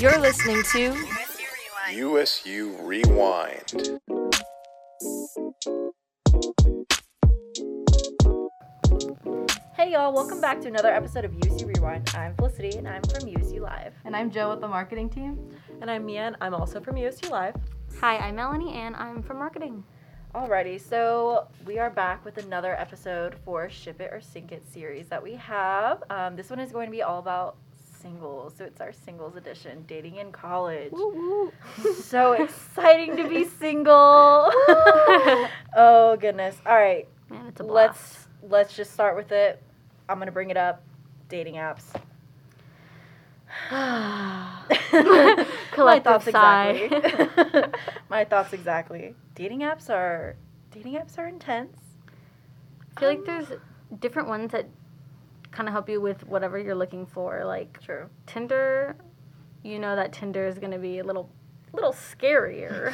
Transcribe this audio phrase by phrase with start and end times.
[0.00, 0.96] You're listening to
[1.92, 4.00] USU Rewind.
[9.74, 12.10] Hey y'all, welcome back to another episode of USU Rewind.
[12.14, 13.92] I'm Felicity and I'm from USU Live.
[14.06, 15.38] And I'm Joe with the marketing team.
[15.82, 17.56] And I'm Mia, and I'm also from USU Live.
[18.00, 19.84] Hi, I'm Melanie, and I'm from marketing.
[20.34, 25.08] Alrighty, so we are back with another episode for Ship It or Sink It series
[25.08, 26.02] that we have.
[26.08, 27.58] Um, this one is going to be all about
[28.00, 30.92] singles, so it's our singles edition, dating in college.
[32.02, 33.94] so exciting to be single.
[35.76, 36.56] oh goodness.
[36.66, 38.28] All right, Man, it's a blast.
[38.42, 39.62] let's let's just start with it.
[40.08, 40.82] I'm gonna bring it up.
[41.28, 41.84] Dating apps.
[43.70, 44.64] My
[46.00, 46.90] thoughts exactly.
[48.08, 49.14] My thoughts exactly.
[49.34, 50.36] Dating apps are
[50.70, 51.76] dating apps are intense.
[52.96, 53.52] I feel like um, there's
[54.00, 54.68] different ones that
[55.50, 57.44] kind of help you with whatever you're looking for.
[57.44, 58.08] Like True.
[58.26, 58.96] Tinder,
[59.62, 61.30] you know that Tinder is going to be a little,
[61.72, 62.92] little scarier.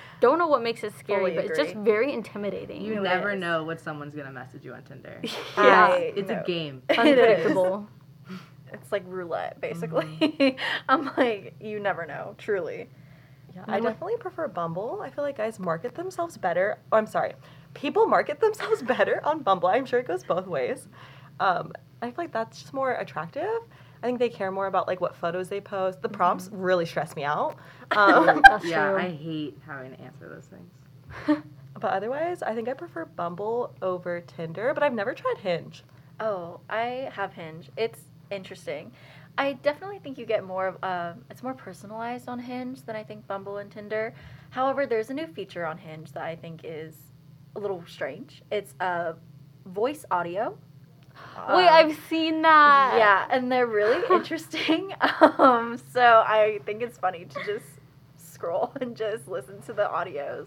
[0.20, 2.82] Don't know what makes it scary, Fully but it's just very intimidating.
[2.82, 3.40] You it never is.
[3.40, 5.20] know what someone's gonna message you on Tinder.
[5.56, 5.86] Yeah.
[5.86, 6.40] I it's know.
[6.40, 6.82] a game.
[6.88, 6.98] It is.
[6.98, 7.88] Unpredictable.
[8.72, 9.80] It's like roulette, mm-hmm.
[9.80, 10.56] basically.
[10.88, 12.88] I'm like, you never know, truly.
[13.54, 15.00] Yeah, I definitely prefer Bumble.
[15.02, 16.78] I feel like guys market themselves better.
[16.92, 17.34] Oh, I'm sorry.
[17.74, 19.68] People market themselves better on Bumble.
[19.68, 20.88] I'm sure it goes both ways.
[21.40, 21.72] Um,
[22.02, 23.48] I feel like that's just more attractive.
[24.02, 26.02] I think they care more about like what photos they post.
[26.02, 27.56] The prompts really stress me out.
[27.96, 28.98] Um, That's Yeah, true.
[28.98, 31.42] I hate having to answer those things.
[31.80, 34.74] but otherwise, I think I prefer Bumble over Tinder.
[34.74, 35.84] But I've never tried Hinge.
[36.20, 37.70] Oh, I have Hinge.
[37.78, 38.92] It's interesting.
[39.38, 43.04] I definitely think you get more of um, it's more personalized on Hinge than I
[43.04, 44.12] think Bumble and Tinder.
[44.50, 46.94] However, there's a new feature on Hinge that I think is
[47.56, 48.42] a little strange.
[48.50, 49.14] It's uh,
[49.66, 50.58] voice audio.
[51.48, 52.98] Wait, Um, I've seen that.
[52.98, 54.90] yeah, and they're really interesting.
[55.38, 57.64] Um, so I think it's funny to just
[58.16, 60.46] scroll and just listen to the audios.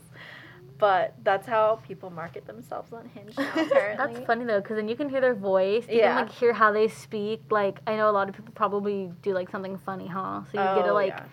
[0.78, 3.98] But that's how people market themselves on Hinge now, apparently.
[3.98, 5.86] That's funny though, because then you can hear their voice.
[5.88, 6.16] You Yeah.
[6.16, 7.44] can like hear how they speak.
[7.52, 10.42] Like I know a lot of people probably do like something funny, huh?
[10.52, 11.24] So you get to Oh, like yeah.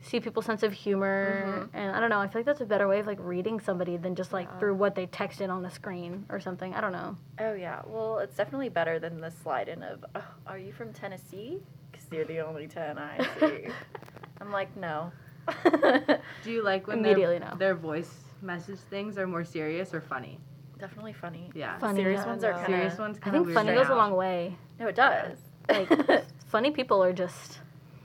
[0.00, 1.76] See people's sense of humor, mm-hmm.
[1.76, 2.18] and I don't know.
[2.18, 4.74] I feel like that's a better way of like reading somebody than just like through
[4.74, 6.74] what they texted on the screen or something.
[6.74, 7.16] I don't know.
[7.40, 10.92] Oh yeah, well, it's definitely better than the slide in of, oh, "Are you from
[10.92, 11.60] Tennessee?"
[11.90, 13.68] Because you're the only ten I see.
[14.40, 15.10] I'm like, no.
[15.64, 17.56] Do you like when Immediately their, no.
[17.56, 20.38] their voice message things are more serious or funny?
[20.78, 21.50] definitely funny.
[21.54, 21.78] Yeah.
[21.78, 22.56] Funny, Serious yeah, ones are no.
[22.58, 22.98] kind Serious of.
[23.00, 24.56] ones I think funny goes a long way.
[24.78, 25.38] No, it does.
[25.68, 27.58] Like funny people are just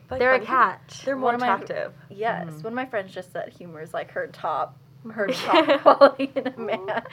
[0.07, 1.01] But they're a funny- catch.
[1.05, 1.93] They're more One of my- attractive.
[2.09, 2.55] yes, Mm-hmm.
[2.61, 4.77] one of my friends just said humor is like her top,
[5.11, 7.03] her top quality in a man,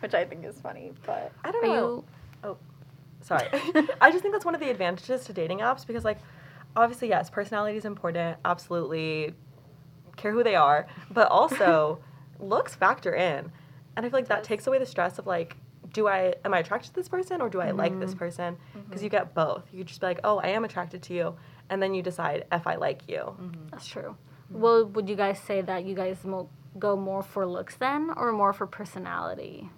[0.00, 0.92] which I think is funny.
[1.06, 2.04] But I don't Are know.
[2.44, 2.56] you?
[3.22, 3.46] Sorry.
[4.00, 6.18] I just think that's one of the advantages to dating apps because, like,
[6.74, 8.38] obviously, yes, personality is important.
[8.44, 9.34] Absolutely
[10.16, 10.86] care who they are.
[11.10, 11.98] But also,
[12.40, 13.52] looks factor in.
[13.96, 15.56] And I feel like that takes away the stress of, like,
[15.92, 18.56] do I, am I attracted to this person or do I like this person?
[18.88, 19.64] Because you get both.
[19.72, 21.34] You could just be like, oh, I am attracted to you.
[21.70, 23.18] And then you decide if I like you.
[23.18, 23.68] Mm-hmm.
[23.70, 24.16] That's true.
[24.50, 28.32] Well, would you guys say that you guys mo- go more for looks then, or
[28.32, 29.70] more for personality?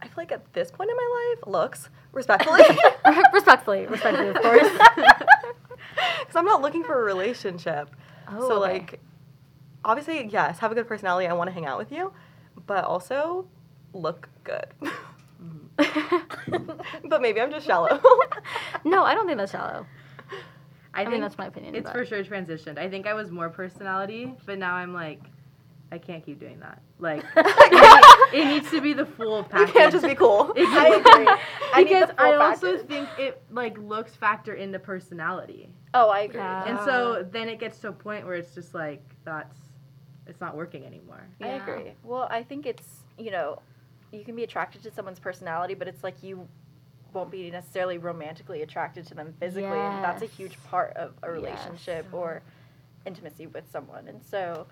[0.00, 2.62] I feel like at this point in my life, looks, respectfully.
[3.32, 4.68] respectfully, respectfully, of course.
[6.20, 7.94] Because I'm not looking for a relationship.
[8.26, 8.72] Oh, so, okay.
[8.72, 9.00] like,
[9.84, 11.28] obviously, yes, have a good personality.
[11.28, 12.12] I want to hang out with you.
[12.66, 13.46] But also,
[13.92, 14.66] look good.
[15.78, 17.08] Mm-hmm.
[17.08, 18.00] but maybe I'm just shallow.
[18.84, 19.86] no, I don't think that's shallow.
[20.94, 22.78] I, mean, think that's my opinion, It's but- for sure transitioned.
[22.78, 25.20] I think I was more personality, but now I'm like,
[25.92, 26.80] I can't keep doing that.
[26.98, 29.68] Like, it, it needs to be the full package.
[29.74, 30.52] you can't just be cool.
[30.56, 31.28] I agree.
[31.72, 32.88] I need because I also package.
[32.88, 36.40] think it like looks factor into personality, oh, I agree.
[36.40, 36.68] Yeah.
[36.68, 39.58] and so then it gets to a point where it's just like that's
[40.26, 41.26] it's not working anymore.
[41.40, 41.92] I agree.
[42.02, 43.60] Well, I think it's, you know,
[44.10, 46.48] you can be attracted to someone's personality, but it's like you
[47.14, 49.78] won't be necessarily romantically attracted to them physically.
[49.78, 51.32] And that's a huge part of a Yes.
[51.32, 52.40] relationship or uh-huh.
[53.06, 54.08] intimacy with someone.
[54.08, 54.66] And so,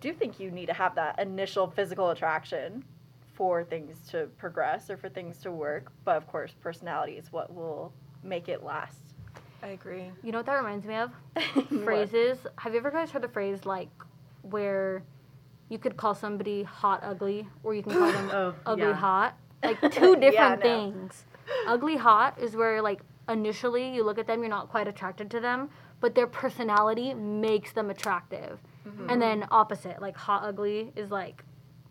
[0.00, 2.84] do you think you need to have that initial physical attraction
[3.34, 5.90] for things to progress or for things to work.
[6.04, 7.92] But of course, personality is what will
[8.22, 8.98] make it last.
[9.62, 10.10] I agree.
[10.22, 11.10] You know what that reminds me of?
[11.84, 12.38] Phrases.
[12.58, 13.90] Have you ever guys heard the phrase like
[14.42, 15.02] where
[15.68, 18.92] you could call somebody hot ugly, or you can call them Oh, ugly yeah.
[18.92, 19.36] hot?
[19.62, 20.90] Like two different no.
[20.92, 21.24] things.
[21.66, 25.40] Ugly hot is where like initially you look at them, you're not quite attracted to
[25.40, 28.58] them, but their personality makes them attractive.
[29.08, 31.44] And then opposite, like hot ugly is like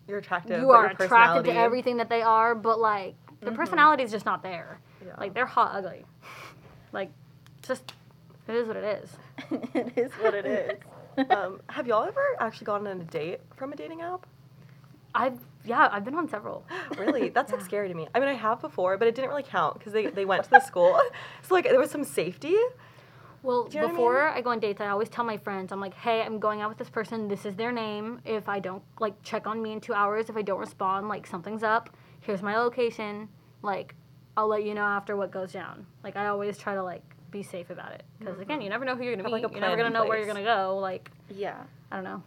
[0.06, 0.60] You're attractive.
[0.60, 4.42] you are attracted to everything that they are, but like the personality is just not
[4.42, 4.78] there.
[5.04, 5.14] Yeah.
[5.18, 6.04] Like they're hot ugly.
[6.92, 7.10] Like
[7.62, 7.94] just
[8.46, 9.16] It is what it is.
[9.74, 10.78] it is what it is.
[11.28, 14.26] Um, have y'all ever actually gone on a date from a dating app?
[15.14, 16.64] I've yeah, I've been on several.
[16.98, 17.28] Really?
[17.34, 18.06] That's like scary to me.
[18.14, 20.50] I mean, I have before, but it didn't really count because they, they went to
[20.50, 21.00] the school.
[21.42, 22.56] So like there was some safety.
[23.42, 25.72] Well, you know what I before I, go on dates, I always tell my friends,
[25.72, 27.26] I'm like, hey, I'm going out with this person.
[27.26, 28.20] This is their name.
[28.24, 31.26] If I don't like check on me in two hours, if I don't respond, like
[31.26, 31.96] something's up.
[32.20, 33.28] Here's my location.
[33.62, 33.96] Like,
[34.36, 35.86] I'll let you know after what goes down.
[36.04, 38.64] Like, I always try to like be safe about it because again, mm-hmm.
[38.64, 39.42] you never know who you're gonna meet.
[39.42, 40.78] like, you're never gonna know where you're gonna go.
[40.80, 41.56] Like, Yeah.
[41.90, 42.22] I don't know.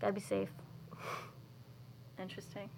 [0.00, 0.50] Gotta be safe.
[2.20, 2.68] Interesting.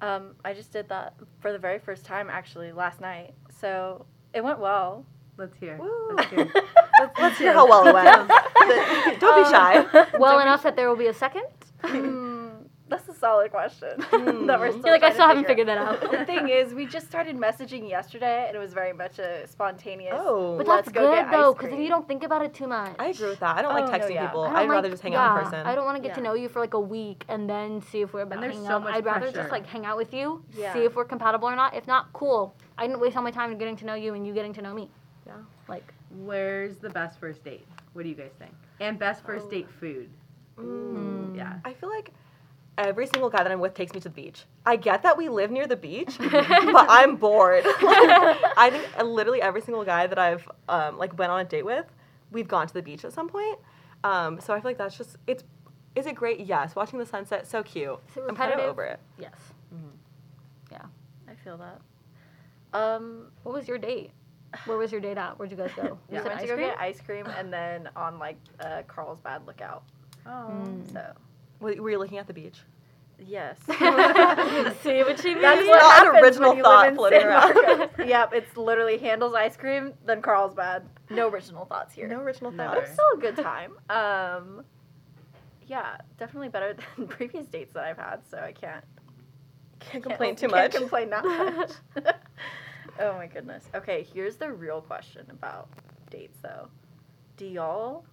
[0.00, 3.34] Um, I just did that for the very first time actually last night.
[3.60, 5.04] So it went well.
[5.36, 5.76] Let's hear.
[5.78, 6.16] Woo.
[6.16, 6.50] Let's hear.
[7.00, 8.28] Let's, let's hear how well it went.
[9.20, 9.86] Don't be shy.
[10.18, 11.46] Well enough that there will be a second.
[12.88, 14.00] Hmm, that's a solid question.
[14.00, 14.46] Hmm.
[14.46, 16.10] that we're still You're like, I still haven't figure figured that out.
[16.10, 20.14] the thing is, we just started messaging yesterday, and it was very much a spontaneous.
[20.16, 20.56] Oh.
[20.58, 21.82] But Let's that's go good though, because then cream.
[21.82, 22.94] you don't think about it too much.
[22.98, 23.56] I agree with that.
[23.56, 24.26] I don't Oh, like no, texting yeah.
[24.26, 24.42] people.
[24.42, 25.66] I don't I'd like- rather just hang out in yeah, person.
[25.66, 28.00] I don't want to get to know you for like a week and then see
[28.00, 28.82] if we're about there's hanging so out.
[28.84, 29.36] much I'd rather pressure.
[29.36, 30.72] just like hang out with you, Yeah.
[30.72, 31.74] see if we're compatible or not.
[31.74, 32.54] If not, cool.
[32.78, 34.72] I didn't waste all my time getting to know you and you getting to know
[34.74, 34.90] me.
[35.26, 35.32] Yeah.
[35.68, 37.66] Like, Where's the best first date?
[37.92, 38.52] What do you guys think?
[38.80, 39.50] And best first Oh.
[39.50, 40.08] date food.
[40.58, 41.36] Mm.
[41.36, 41.58] Yeah.
[41.64, 42.12] I feel like
[42.78, 44.44] every single guy that I'm with takes me to the beach.
[44.64, 47.64] I get that we live near the beach, but I'm bored.
[47.66, 51.84] I think literally every single guy that I've um, like went on a date with,
[52.30, 53.58] we've gone to the beach at some point.
[54.04, 55.44] Um, so I feel like that's just it's.
[55.96, 56.40] Is it great?
[56.40, 56.76] Yes.
[56.76, 57.98] Watching the sunset, so cute.
[58.10, 59.00] Is it I'm kind of over it.
[59.18, 59.34] yes.
[60.70, 60.82] Yeah,
[61.28, 61.80] I feel that.
[62.78, 64.10] Um, What was your date?
[64.66, 65.38] Where was your date at?
[65.38, 65.98] Where'd you guys go?
[66.08, 66.66] we Was it went to ice go cream?
[66.68, 69.82] get ice cream, and then on like uh, Carlsbad Lookout.
[70.26, 70.30] Oh.
[70.30, 70.92] Mm.
[70.92, 71.02] So
[71.60, 72.58] Were were you looking at the beach?
[73.20, 73.58] yes.
[73.66, 75.42] See what she means?
[75.42, 77.90] That's Not what an happens original when you thought live in floating around.
[78.08, 80.88] Yep, it's literally Handel's ice cream, then Carlsbad.
[81.10, 82.06] No original thoughts here.
[82.06, 82.68] No original Never.
[82.68, 82.90] but thoughts.
[82.90, 83.72] it's still a good time.
[83.90, 84.64] Um,
[85.66, 88.20] yeah, definitely better than previous dates that I've had.
[88.30, 88.84] So I can't
[89.80, 91.72] Can't complain can't, too can't complain that much.
[93.00, 93.64] oh my goodness.
[93.74, 95.68] Okay, here's the real question about
[96.10, 96.68] dates, though.
[97.36, 98.04] Do y'all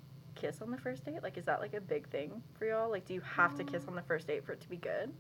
[0.46, 1.24] kiss on the first date?
[1.24, 2.90] Like, is that like a big thing for y'all?
[2.90, 5.12] Like, do you have to kiss on the first date for it to be good?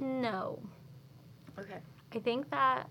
[0.00, 0.58] No.
[1.58, 1.78] Okay.
[2.14, 2.88] I think that.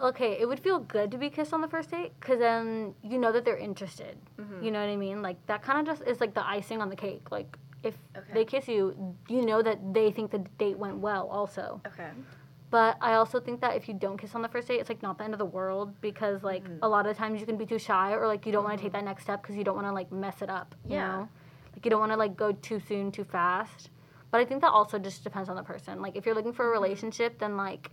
[0.00, 3.16] Okay, it would feel good to be kissed on the first date because then you
[3.16, 4.16] know that they're interested.
[4.40, 4.64] Mm-hmm.
[4.64, 5.22] You know what I mean?
[5.22, 7.30] Like that kind of just is like the icing on the cake.
[7.30, 8.32] Like if Okay.
[8.34, 11.80] they kiss you, you know that they think the date went well also.
[11.86, 12.10] Okay.
[12.74, 15.00] But I also think that if you don't kiss on the first date, it's like
[15.00, 16.80] not the end of the world because like Mhm.
[16.82, 18.82] a lot of times you can be too shy or like you don't want to
[18.82, 20.74] take that next step because you don't want to like mess it up.
[20.84, 21.06] You Yeah.
[21.18, 21.28] know?
[21.72, 23.90] Like you don't want to like go too soon, too fast.
[24.32, 26.02] But I think that also just depends on the person.
[26.02, 27.92] Like if you're looking for a relationship, then like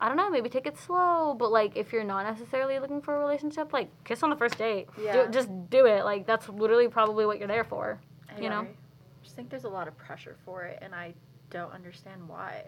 [0.00, 1.34] I don't know, maybe take it slow.
[1.38, 4.58] But like if you're not necessarily looking for a relationship, like kiss on the first
[4.58, 4.88] date.
[4.96, 5.26] Do- Yeah.
[5.28, 6.04] just do it.
[6.04, 8.00] Like that's literally probably what you're there for.
[8.36, 8.62] I You know?
[8.62, 8.70] agree.
[8.72, 11.14] I just think there's a lot of pressure for it, and I
[11.54, 12.64] don't understand why.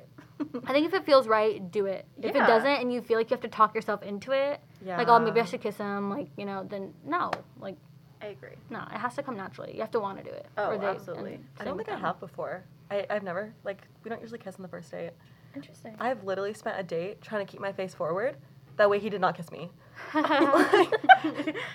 [0.65, 2.07] I think if it feels right, do it.
[2.23, 2.45] If Yeah.
[2.45, 4.97] it doesn't and you feel like you have to talk yourself into it, Yeah.
[4.97, 7.77] like oh maybe I should kiss him, like you know, then no, like
[8.23, 8.55] I agree.
[8.71, 9.75] no, it has to come naturally.
[9.75, 10.47] You have to want to do it.
[10.57, 11.41] Oh, they- absolutely.
[11.59, 12.63] I don't think I have before.
[12.91, 15.11] I, I've never like we don't usually kiss on the first date.
[15.57, 15.97] Interesting.
[15.99, 18.37] I've literally spent a date trying to keep my face forward.
[18.77, 19.71] That way he did not kiss me.
[20.13, 20.87] Because I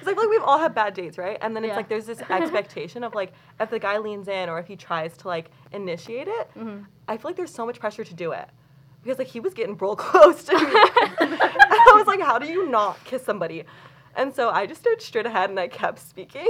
[0.04, 1.38] feel like we've all had bad dates, right?
[1.42, 1.76] And then it's Yeah.
[1.78, 5.18] like there's this expectation of like if the guy leans in or if he tries
[5.18, 6.86] to like initiate it, Mhm.
[7.08, 8.48] I feel like there's so much pressure to do it.
[9.04, 10.60] Because like he was getting real close to me.
[10.66, 13.64] I was like, how do you not kiss somebody?
[14.16, 16.46] And so I just started straight ahead and I kept speaking.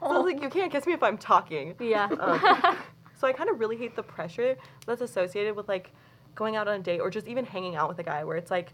[0.00, 1.74] so I was like, you can't kiss me if I'm talking.
[1.78, 2.08] yeah.
[2.18, 2.76] Um,
[3.18, 5.92] so I kind of really hate the pressure that's associated with like
[6.34, 8.50] going out on a date or just even hanging out with a guy where it's
[8.50, 8.72] like,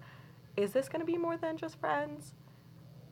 [0.57, 2.35] is this gonna be more than just friends?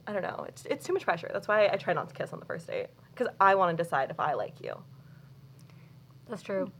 [0.06, 0.44] I don't know.
[0.48, 1.30] It's it's too much pressure.
[1.32, 3.82] That's why I try not to kiss on the first date because I want to
[3.82, 4.74] decide if I like you.
[6.28, 6.70] That's true.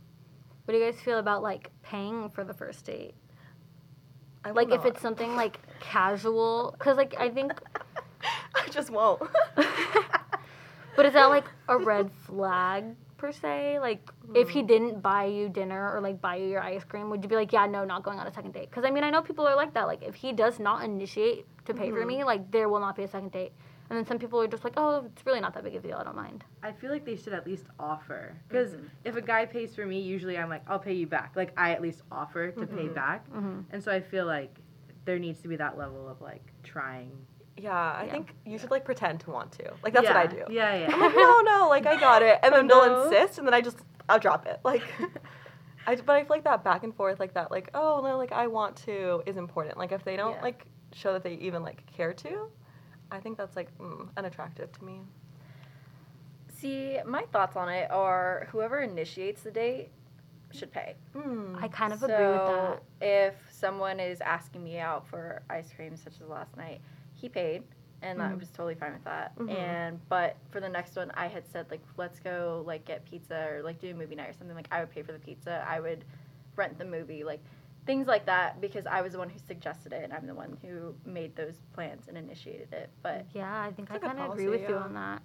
[0.64, 3.14] What do you guys feel about like paying for the first date?
[4.45, 7.52] I Like if it's something like casual, because like I think,
[8.55, 9.21] I just won't.
[10.97, 13.79] but is that like a red flag per se?
[13.81, 14.00] Like
[14.35, 14.53] if Hmm.
[14.55, 17.37] he didn't buy you dinner or like buy you your ice cream, would you be
[17.37, 18.71] like, yeah, no, not going on a second date?
[18.71, 19.87] Because I mean, I know people are like that.
[19.87, 21.97] Like if he does not initiate to pay Mm-hmm.
[22.00, 23.53] for me, like there will not be a second date.
[23.91, 25.89] And then some people are just like, oh, it's really not that big of a
[25.89, 25.99] deal.
[25.99, 26.45] I don't mind.
[26.62, 28.23] I feel like they should at least offer.
[28.49, 28.87] Because Mm-hmm.
[29.05, 31.33] if a guy pays for me, usually I'm like, I'll pay you back.
[31.35, 33.29] Like, I at least offer to pay back.
[33.33, 33.65] Mhm.
[33.73, 34.55] And so I feel like
[35.07, 37.11] there needs to be that level of like trying.
[37.61, 38.12] Yeah, I Yeah.
[38.12, 39.73] think you should like pretend to want to.
[39.83, 40.45] Like that's what I do.
[40.49, 40.90] Yeah, yeah.
[40.93, 43.05] I'm like, no, no, like I got it, and then they'll No.
[43.05, 44.61] insist, and then I just I'll drop it.
[44.64, 44.83] Like,
[45.87, 48.33] I but I feel like that back and forth, like that, like oh no, like
[48.33, 49.76] I want to is important.
[49.79, 50.43] Like if they don't Yeah.
[50.43, 52.49] like show that they even like care to,
[53.11, 55.00] I think that's like mm, unattractive to me.
[56.55, 59.90] See, my thoughts on it are whoever initiates the date
[60.52, 60.97] should pay.
[61.14, 61.62] Mm.
[61.62, 62.47] I kind of agree with that.
[62.47, 66.81] So if someone is asking me out for ice cream, such as last night,
[67.21, 67.62] he paid,
[68.03, 68.41] and I Mhm.
[68.41, 69.37] was totally fine with that.
[69.37, 69.50] Mhm.
[69.50, 73.49] And but for the next one, I had said like, let's go like get pizza
[73.50, 74.57] or like do a movie night or something.
[74.57, 75.65] Like I would pay for the pizza.
[75.69, 76.05] I would
[76.57, 77.41] rent the movie, like
[77.87, 80.57] things like that, because I was the one who suggested it, and I'm the one
[80.62, 82.91] who made those plans and initiated it.
[83.03, 84.95] But Yeah, I think It's I a good kind of agree policy, with you on
[84.95, 85.23] that.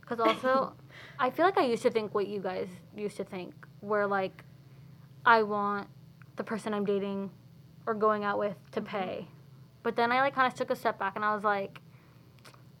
[0.00, 0.72] Because also,
[1.18, 4.44] I feel like I used to think what you guys used to think, where like,
[5.26, 5.88] I want
[6.36, 7.30] the person I'm dating
[7.86, 9.28] or going out with to pay,
[9.88, 11.80] but then I like kind of took a step back and I was like,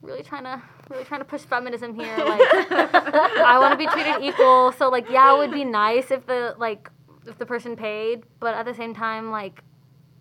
[0.02, 0.60] really trying to
[0.90, 2.14] really trying to push feminism here.
[2.18, 4.72] Like, I want to be treated equal.
[4.72, 6.90] So like, yeah, it would be nice if the like
[7.26, 9.64] if the person paid, but at the same time, like,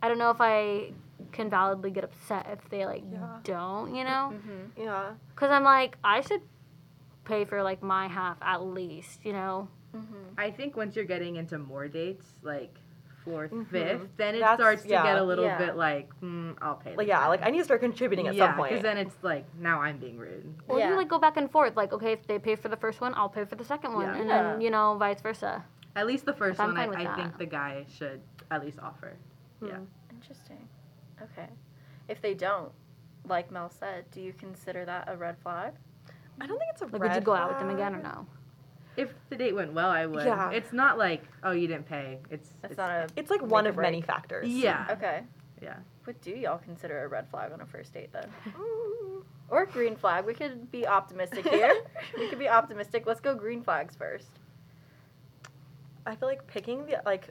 [0.01, 0.93] I don't know if I
[1.33, 3.39] can validly get upset if they like Yeah.
[3.43, 4.31] don't, you know?
[4.33, 4.81] Mm-hmm.
[4.83, 5.11] Yeah.
[5.35, 6.41] Because I'm like, I should
[7.25, 9.67] pay for like my half at least, you know?
[9.93, 10.37] Mm-hmm.
[10.37, 12.73] I think once you're getting into more dates, like
[13.27, 13.67] 4th Mhm.
[13.67, 15.03] fifth, then it That's- starts to yeah.
[15.03, 15.57] get a little Yeah.
[15.57, 16.91] bit like, mm, I'll pay.
[16.91, 18.69] Like this yeah, time." like I need to start contributing at yeah, some point.
[18.71, 20.53] because then it's like now I'm being rude.
[20.67, 20.89] Or Yeah.
[20.89, 21.75] you like go back and forth.
[21.75, 24.05] Like, okay, if they pay for the first one, I'll pay for the second one.
[24.05, 24.15] Yeah.
[24.15, 24.43] And Yeah.
[24.43, 25.63] then, you know, vice versa.
[25.95, 29.13] At least the first one, I, I think the guy should at least offer.
[29.61, 29.79] Yeah.
[30.11, 30.67] Interesting.
[31.21, 31.49] Okay.
[32.07, 32.71] If they don't,
[33.25, 35.73] like Mel said, do you consider that a red flag?
[36.39, 38.01] I don't think it's a Like, red would you go out with them again or
[38.01, 38.27] no?
[38.97, 40.25] If the date went well, I would.
[40.25, 40.49] Yeah.
[40.51, 42.17] It's not like, oh, you didn't pay.
[42.29, 43.07] It's That's it's, not a.
[43.15, 44.47] It's like one or of many factors.
[44.49, 44.87] Yeah.
[44.89, 45.21] Okay.
[45.61, 45.77] Yeah.
[46.03, 48.29] What do y'all consider a red flag on a first date then?
[49.49, 50.25] Or green flag?
[50.25, 51.73] We could be optimistic here.
[52.17, 53.05] we could be optimistic.
[53.05, 54.27] Let's go green flags first.
[56.05, 57.29] I feel like picking the like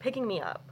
[0.00, 0.68] picking me up.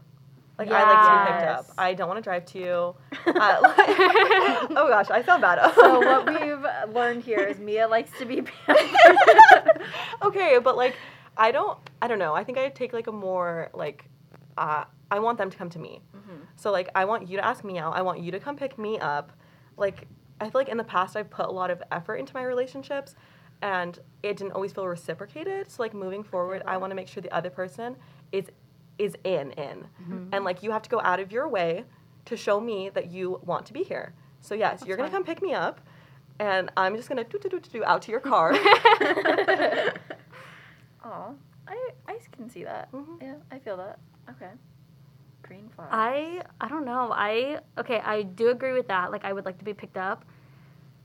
[0.59, 1.75] Like I like to be picked up.
[1.79, 2.95] I don't want to drive to you.
[3.25, 3.77] Uh, like-
[4.77, 5.73] oh gosh, I feel bad.
[5.75, 8.43] So what we've learned here is Mia likes to be
[10.23, 10.97] okay, but like
[11.37, 12.35] I don't I don't know.
[12.35, 14.07] I think I take like a more like
[14.59, 16.03] uh, I want them to come to me.
[16.17, 16.43] Mm-hmm.
[16.57, 17.95] So like I want you to ask me out.
[17.95, 19.33] I want you to come pick me up.
[19.77, 20.07] Like
[20.41, 23.15] I feel like in the past I've put a lot of effort into my relationships
[23.63, 25.71] and it didn't always feel reciprocated.
[25.71, 27.97] So like moving forward, I want to make sure the other person
[28.33, 28.47] is
[29.03, 29.87] is in in.
[30.33, 31.85] And like you have to go out of your way
[32.27, 34.15] to show me that you want to be here.
[34.41, 35.81] So yes, you're going to come pick me up
[36.39, 38.53] and I'm just going to do do do do out to your car.
[41.05, 41.31] Aw,
[41.69, 42.91] I I can see that.
[42.93, 43.21] Mhm.
[43.21, 43.99] Yeah, I feel that.
[44.31, 44.51] Okay.
[45.43, 45.89] Green flag.
[45.91, 47.11] I I don't know.
[47.13, 49.11] I okay, I do agree with that.
[49.11, 50.25] Like I would like to be picked up.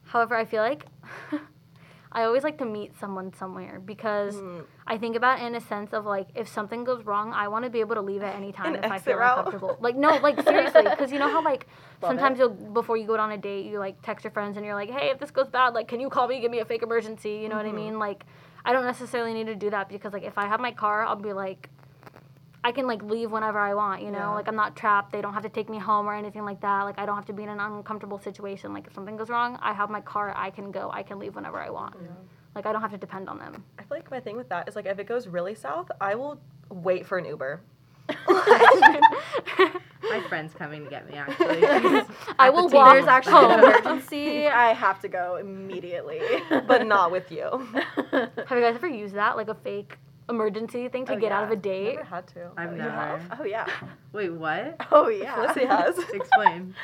[0.03, 0.85] However, I feel like
[2.17, 4.63] I always like to meet someone somewhere because Mm.
[4.93, 7.65] I think about it in a sense of like if something goes wrong, I want
[7.65, 9.37] to be able to leave at any time An if I feel route.
[9.37, 9.77] uncomfortable.
[9.87, 11.67] Like no, like seriously, because you know how like
[12.01, 12.41] Love sometimes it.
[12.41, 14.89] you'll before you go on a date, you like text your friends and you're like,
[14.89, 17.33] hey, if this goes bad, like can you call me, give me a fake emergency?
[17.43, 17.99] You know what I mean?
[17.99, 18.25] Like
[18.65, 21.15] I don't necessarily need to do that because like if I have my car, I'll
[21.31, 21.69] be like.
[22.67, 24.17] I can like leave whenever I want, you know.
[24.17, 24.29] Yeah.
[24.31, 25.13] Like I'm not trapped.
[25.13, 26.81] They don't have to take me home or anything like that.
[26.83, 28.73] Like I don't have to be in an uncomfortable situation.
[28.73, 30.33] Like if something goes wrong, I have my car.
[30.35, 30.89] I can go.
[30.91, 31.95] I can leave whenever I want.
[32.55, 33.63] Like I don't have to depend on them.
[33.79, 36.15] I feel like my thing with that is like if it goes really south, I
[36.15, 37.61] will wait for an Uber.
[40.09, 41.61] My friend's coming to get me actually.
[41.61, 42.03] She's
[42.37, 43.09] I will the walk There's table.
[43.09, 44.47] actually an emergency.
[44.47, 46.19] I have to go immediately.
[46.49, 47.49] but not with you.
[48.11, 49.97] Have you guys ever used that, like a fake
[50.29, 51.95] emergency thing to Oh, get out of a date?
[51.95, 52.51] Never had to.
[52.57, 52.91] I've Oh, you never.
[52.91, 53.39] have?
[53.39, 53.67] Oh yeah.
[54.13, 54.75] Wait, what?
[54.91, 55.35] Oh yeah.
[55.35, 55.97] Felicity has.
[56.13, 56.75] Explain.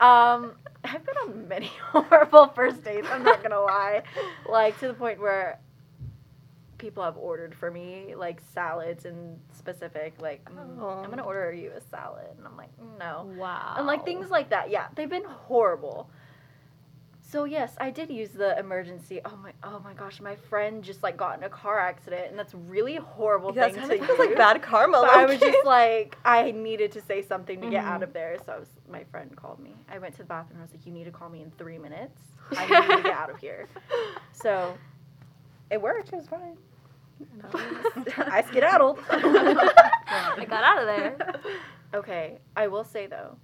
[0.00, 0.52] Um,
[0.84, 3.08] I've been on many horrible first dates.
[3.10, 4.02] I'm not gonna lie,
[4.48, 5.58] like to the point where
[6.78, 10.14] people have ordered for me like salads and specific.
[10.20, 11.00] Like, mm, Oh.
[11.02, 13.74] I'm gonna order you a salad, and I'm like, "Mm, no, Wow.
[13.78, 14.68] and like things like that.
[14.70, 16.10] Yeah, they've been horrible.
[17.36, 19.20] So yes, I did use the emergency.
[19.22, 22.38] Oh my, oh my gosh, my friend just like got in a car accident, and
[22.38, 25.02] that's a really horrible Yeah, thing to feels like bad karma.
[25.02, 28.04] But I was just like, I needed to say something to get out Mhm.
[28.04, 28.38] of there.
[28.46, 29.76] So I was, my friend called me.
[29.92, 30.60] I went to the bathroom.
[30.60, 32.22] I was like, you need to call me in three minutes.
[32.56, 33.68] I need to get out of here.
[34.32, 34.78] So
[35.70, 36.14] it worked.
[36.14, 36.56] It was fine.
[38.30, 38.98] I skedaddled.
[39.10, 41.18] I got out of there.
[41.92, 43.36] okay, I will say though,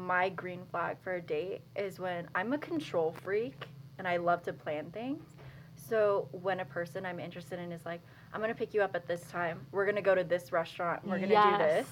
[0.00, 3.66] my green flag for a date is when I'm a control freak
[3.98, 5.24] and I love to plan things.
[5.76, 8.00] So when a person I'm interested in is like,
[8.32, 9.60] I'm gonna pick you up at this time.
[9.72, 11.04] We're gonna go to this restaurant.
[11.06, 11.86] We're gonna do this.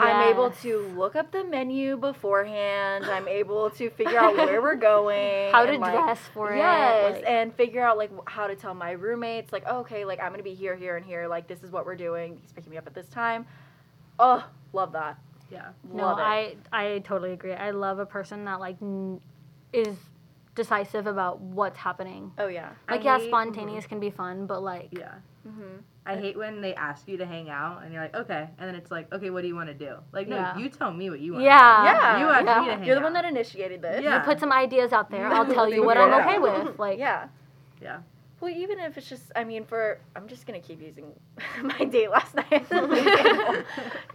[0.00, 3.04] I'm able to look up the menu beforehand.
[3.04, 5.52] I'm able to figure out where we're going.
[5.52, 7.12] how to like, dress for yes, it.
[7.18, 10.32] like- and figure out like how to tell my roommates like, oh, okay, like I'm
[10.32, 11.28] gonna be here, here, and here.
[11.28, 12.38] Like this is what we're doing.
[12.42, 13.46] He's picking me up at this time.
[14.18, 15.18] Oh, love that.
[15.52, 15.68] Yeah.
[15.92, 16.22] no, Love it.
[16.22, 17.52] I I totally agree.
[17.52, 19.20] I love a person that like n-
[19.72, 19.96] is
[20.54, 22.32] decisive about what's happening.
[22.38, 22.70] Oh yeah.
[22.88, 25.14] I Like yeah, hate- spontaneous can be fun, but like Yeah.
[25.46, 25.78] Mm-hmm.
[26.04, 28.74] I hate when they ask you to hang out and you're like, okay, and then
[28.74, 29.94] it's like, okay, what do you want to do?
[30.12, 30.56] Like, no, Yeah.
[30.58, 31.44] you tell me what you want.
[31.44, 31.84] Yeah.
[31.84, 32.18] Yeah.
[32.20, 32.60] You asked Yeah.
[32.60, 33.04] me to hang You're the out.
[33.04, 34.02] one that initiated this.
[34.02, 34.18] Yeah.
[34.18, 35.26] you put some ideas out there.
[35.28, 36.78] I'll tell you what I'm okay with.
[36.78, 37.28] Like yeah.
[37.80, 37.98] Yeah.
[38.42, 41.12] Well, even if it's just, I mean, for I'm just gonna keep using
[41.62, 42.52] my date last night.
[42.52, 43.62] as an example.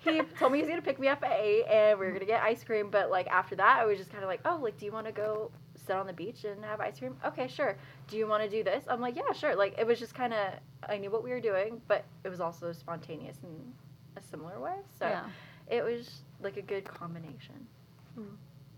[0.01, 2.25] he told me he was gonna pick me up at eight, and we were gonna
[2.25, 2.89] get ice cream.
[2.91, 5.05] But like after that, I was just kind of like, oh, like, do you want
[5.05, 7.15] to go sit on the beach and have ice cream?
[7.25, 7.77] Okay, sure.
[8.09, 8.83] Do you want to do this?
[8.89, 9.55] I'm like, yeah, sure.
[9.55, 10.55] Like it was just kind of,
[10.89, 13.73] I knew what we were doing, but it was also spontaneous in
[14.17, 14.75] a similar way.
[14.99, 15.23] So yeah.
[15.69, 17.65] it was like a good combination.
[18.13, 18.35] Hmm.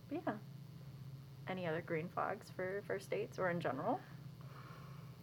[0.09, 0.33] But yeah.
[1.47, 3.99] Any other green flags for first dates or in general?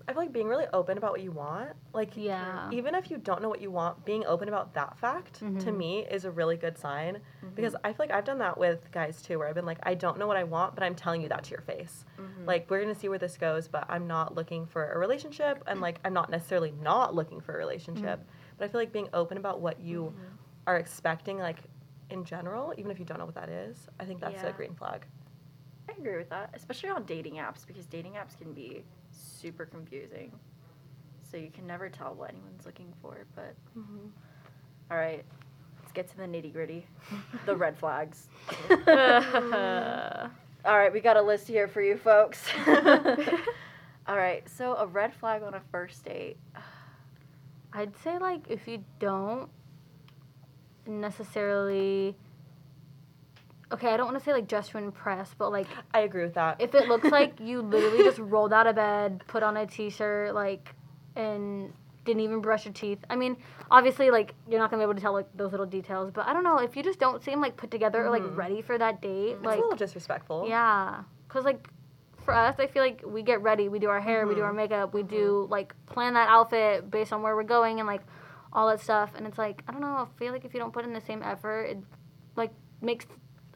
[0.08, 2.70] I feel like being really open about what you want, like Yeah.
[2.70, 5.76] even if you don't know what you want, being open about that fact to Mhm.
[5.76, 7.54] me is a really good sign Mm-hmm.
[7.56, 9.94] because I feel like I've done that with guys too, where I've been like, I
[9.94, 12.04] don't know what I want, but I'm telling you that to your face.
[12.20, 12.44] Mm-hmm.
[12.46, 15.80] Like we're gonna see where this goes, but I'm not looking for a relationship, and
[15.80, 18.20] like I'm not necessarily not looking for a relationship,
[18.58, 20.14] but I feel like being open about what you
[20.68, 21.58] are expecting, like
[22.10, 24.50] in general, even if you don't know what that is, I think that's Yeah.
[24.50, 25.04] a green flag.
[25.88, 28.84] I agree with that, especially on dating apps because dating apps can be
[29.16, 30.32] super confusing.
[31.30, 33.26] So you can never tell what anyone's looking for.
[33.34, 34.06] But mm-hmm.
[34.90, 35.24] all right,
[35.80, 36.86] let's get to the nitty gritty,
[37.46, 38.28] the red flags.
[38.70, 38.78] all
[40.78, 42.42] right, we got a list here for you folks.
[44.06, 46.36] all right, so a red flag on a first date.
[47.72, 49.48] I'd say like if you don't
[50.86, 52.16] necessarily
[53.72, 56.34] okay, I don't want to say like just to impress, but like I agree with
[56.34, 56.60] that.
[56.60, 60.34] if it looks like you literally just rolled out of bed, put on a t-shirt,
[60.34, 60.74] like,
[61.14, 61.72] and
[62.04, 62.98] didn't even brush your teeth.
[63.10, 63.36] I mean,
[63.70, 66.32] obviously, like you're not gonna be able to tell like those little details, but I
[66.32, 69.02] don't know if you just don't seem like put together or like ready for that
[69.02, 70.46] date, it's like a little disrespectful.
[70.48, 71.68] yeah, cause like
[72.24, 74.48] for us, I feel like we get ready, we do our hair, we do our
[74.48, 74.56] Mm-hmm.
[74.56, 78.02] makeup, we do like plan that outfit based on where we're going and like
[78.52, 80.72] all that stuff, and it's like I don't know, I feel like if you don't
[80.72, 81.78] put in the same effort, it
[82.36, 83.06] like makes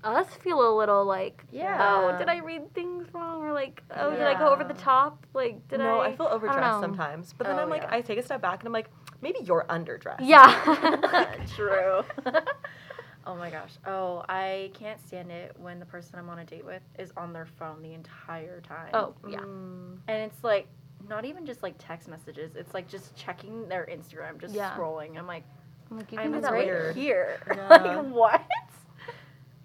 [0.03, 1.77] us feel a little like Yeah.
[1.81, 5.27] oh did I read things wrong or like oh did I go over the top
[5.35, 6.33] like did no, I No I feel know.
[6.33, 7.35] overdressed sometimes.
[7.37, 7.95] But then Oh, I'm like, yeah.
[7.95, 8.89] I take a step back and I'm like,
[9.21, 10.21] maybe you're underdressed.
[10.21, 12.03] yeah True.
[13.27, 13.73] oh my gosh.
[13.87, 17.33] Oh, I can't stand it when the person I'm on a date with is on
[17.33, 18.91] their phone the entire time.
[18.95, 20.67] oh yeah Mm, And it's like
[21.09, 22.57] not even just like text messages.
[22.57, 24.75] It's like just checking their Instagram, just Yeah.
[24.77, 25.19] scrolling.
[25.19, 25.45] I'm like,
[25.91, 26.97] I'm like you can I'm do that right later weird.
[26.97, 27.41] here.
[27.57, 27.69] Yeah.
[27.69, 28.43] like what?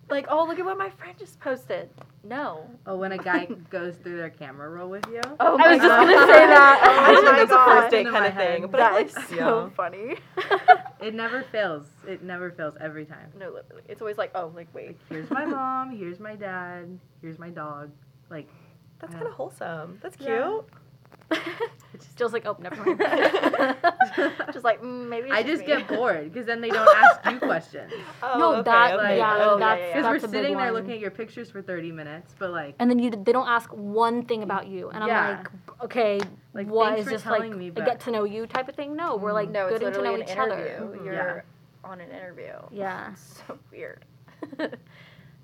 [0.10, 1.90] Like, oh, look at what my friend just posted.
[2.24, 2.70] No.
[2.86, 5.22] Oh, when a guy goes through their camera roll with you.
[5.40, 6.82] Oh I was just gonna say that.
[6.86, 7.66] Oh I think my that's a God.
[7.82, 8.68] first date kind my of thing.
[8.68, 9.70] But I That feel so yeah.
[9.76, 10.16] funny.
[11.02, 11.86] It never fails.
[12.08, 13.32] It never fails every time.
[13.38, 13.84] no, literally.
[13.88, 14.88] It's always like, oh, like, wait.
[14.88, 17.92] Like, here's my mom, here's my dad, here's my dog.
[18.30, 18.48] Like,
[19.00, 19.18] That's Yeah.
[19.20, 20.00] kind of wholesome.
[20.02, 20.30] That's cute.
[20.30, 20.60] Yeah.
[22.16, 23.00] Jill's like oh never mind
[24.54, 25.68] just like, mm, maybe I just me.
[25.68, 27.92] get bored because then they don't ask you questions.
[28.24, 29.18] Oh, no okay, that okay.
[29.18, 29.94] yeah Oh, yeah, that's, yeah, yeah.
[29.96, 30.74] Because we're a sitting there one.
[30.74, 33.70] looking at your pictures for 30 minutes, but like, and then you they don't ask
[33.72, 35.38] one thing about you and i'm Yeah.
[35.40, 36.20] like okay
[36.54, 38.76] Like, what thanks is this like telling me, a get to know you type of
[38.76, 40.54] thing no we're like No, getting to know an each interview.
[40.54, 41.42] other You're Yeah.
[41.90, 42.54] on an interview.
[42.72, 44.06] yeah It's so weird.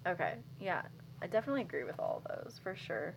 [0.07, 0.81] okay, yeah,
[1.21, 3.13] I definitely agree with all of those for sure.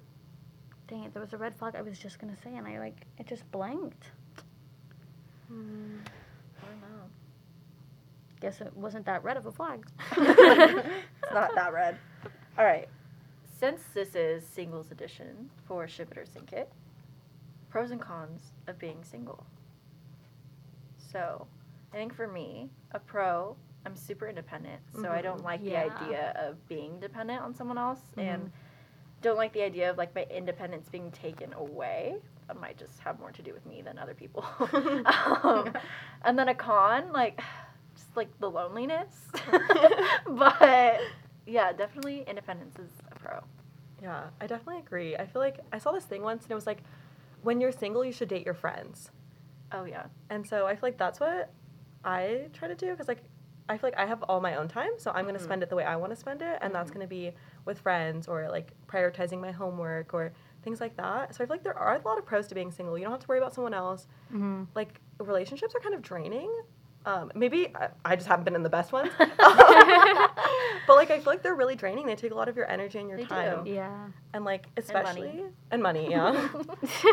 [0.88, 3.07] Dang it there was a red flag i was just gonna say and i like
[3.18, 4.11] it just blanked
[5.53, 5.99] Mm.
[6.62, 7.05] I don't know.
[8.40, 11.99] guess it wasn't that red of a flag it's not that red.
[12.59, 12.88] All right.
[13.61, 16.73] Since this is singles edition for Ship It or Sink It,
[17.68, 19.44] pros and cons of being single.
[21.12, 21.47] So,
[21.92, 23.55] I think for me, a pro,
[23.87, 25.88] I'm super independent, so I don't like Yeah.
[25.88, 28.23] the idea of being dependent on someone else, Mhm.
[28.23, 28.53] and
[29.24, 32.16] don't like the idea of like my independence being taken away.
[32.46, 34.44] That might just have more to do with me than other people.
[35.42, 35.72] um,
[36.24, 37.40] and then a con, like
[37.96, 39.14] just like the loneliness.
[40.28, 41.00] but
[41.46, 43.40] yeah, definitely independence is a pro.
[44.02, 45.16] Yeah, I definitely agree.
[45.16, 46.82] I feel like I saw this thing once and it was like,
[47.42, 49.10] when you're single, you should date your friends.
[49.72, 50.04] Oh yeah.
[50.28, 51.50] And so I feel like that's what
[52.04, 53.22] I try to do because like
[53.68, 55.42] I feel like I have all my own time, so I'm gonna Mhm.
[55.44, 56.94] spend it the way I want to spend it, and that's Mhm.
[56.94, 57.33] gonna be
[57.64, 61.35] with friends or like prioritizing my homework or things like that.
[61.35, 62.96] So I feel like there are a lot of pros to being single.
[62.98, 64.07] You don't have to worry about someone else.
[64.33, 64.64] mm-hmm.
[64.74, 66.50] Like relationships are kind of draining.
[67.07, 71.33] Um, maybe I, I just haven't been in the best ones, but like I feel
[71.33, 72.07] like they're really draining.
[72.07, 73.29] They take a lot of your energy and your They do.
[73.29, 75.29] time, yeah and like especially money.
[75.31, 76.48] especially and money, yeah.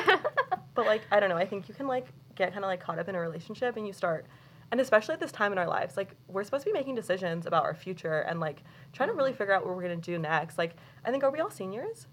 [0.75, 2.99] but like I don't know, I think you can like get kind of like caught
[2.99, 4.25] up in a relationship and you start
[4.71, 7.45] and especially at this time in our lives, like we're supposed to be making decisions
[7.45, 10.57] about our future and like trying to really figure out what we're gonna do next.
[10.57, 12.07] Like I think are we all seniors?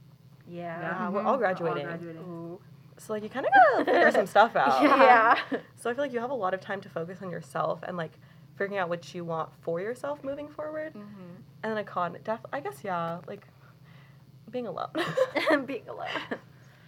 [0.47, 0.81] Yeah.
[0.81, 1.85] Yeah, we're all graduating.
[1.85, 2.59] graduating.
[2.99, 4.83] So like you kind of gotta figure some stuff out.
[4.83, 5.38] Yeah.
[5.77, 7.97] So I feel like you have a lot of time to focus on yourself and
[7.97, 8.12] like
[8.57, 10.94] figuring out what you want for yourself moving forward.
[10.94, 11.35] Mm-hmm.
[11.62, 13.47] And then a con, def- I guess yeah, like
[14.51, 14.88] being alone.
[15.51, 16.09] and being alone.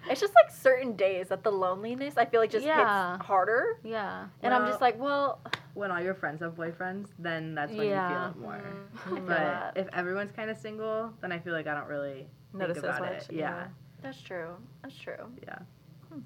[0.09, 3.13] It's just like certain days that the loneliness I feel like just Yeah.
[3.19, 4.27] hits harder, Yeah.
[4.43, 5.41] and I'm just like, well,
[5.75, 8.09] When all your friends have boyfriends, then that's when Yeah.
[8.09, 8.55] you feel it more.
[8.55, 8.97] Mm-hmm.
[8.97, 9.73] I feel But that.
[9.77, 12.97] if everyone's kind of single, then I feel like I don't really Notice think as
[12.99, 13.35] about much, it.
[13.37, 13.67] Yeah,
[14.03, 14.57] that's true.
[14.83, 15.27] That's true.
[15.47, 15.59] yeah.
[16.13, 16.21] Hmm.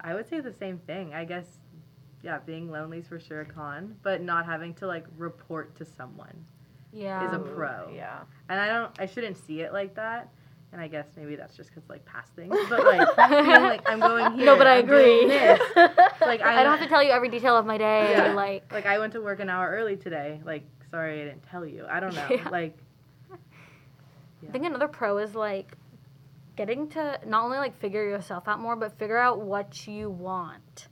[0.00, 1.14] I would say the same thing.
[1.14, 1.46] I guess,
[2.22, 5.84] yeah, being lonely is for sure a con, but not having to like report to
[5.84, 6.44] someone
[6.92, 7.26] Yeah.
[7.28, 7.90] is a pro.
[7.94, 8.20] Yeah.
[8.48, 10.28] And I don't, I shouldn't see it like that.
[10.72, 14.00] And I guess maybe that's just because like past things, but like, being like I'm
[14.00, 14.46] going here.
[14.46, 15.26] No, but I I'm agree.
[16.22, 18.12] Like I, I don't have to tell you every detail of my day.
[18.12, 18.32] Yeah.
[18.32, 20.40] Like, Like I went to work an hour early today.
[20.44, 21.84] Like sorry I didn't tell you.
[21.88, 22.26] I don't know.
[22.30, 22.48] Yeah.
[22.48, 22.76] Like
[23.32, 25.76] I think another pro is like
[26.56, 30.88] getting to not only like figure yourself out more, but figure out what you want.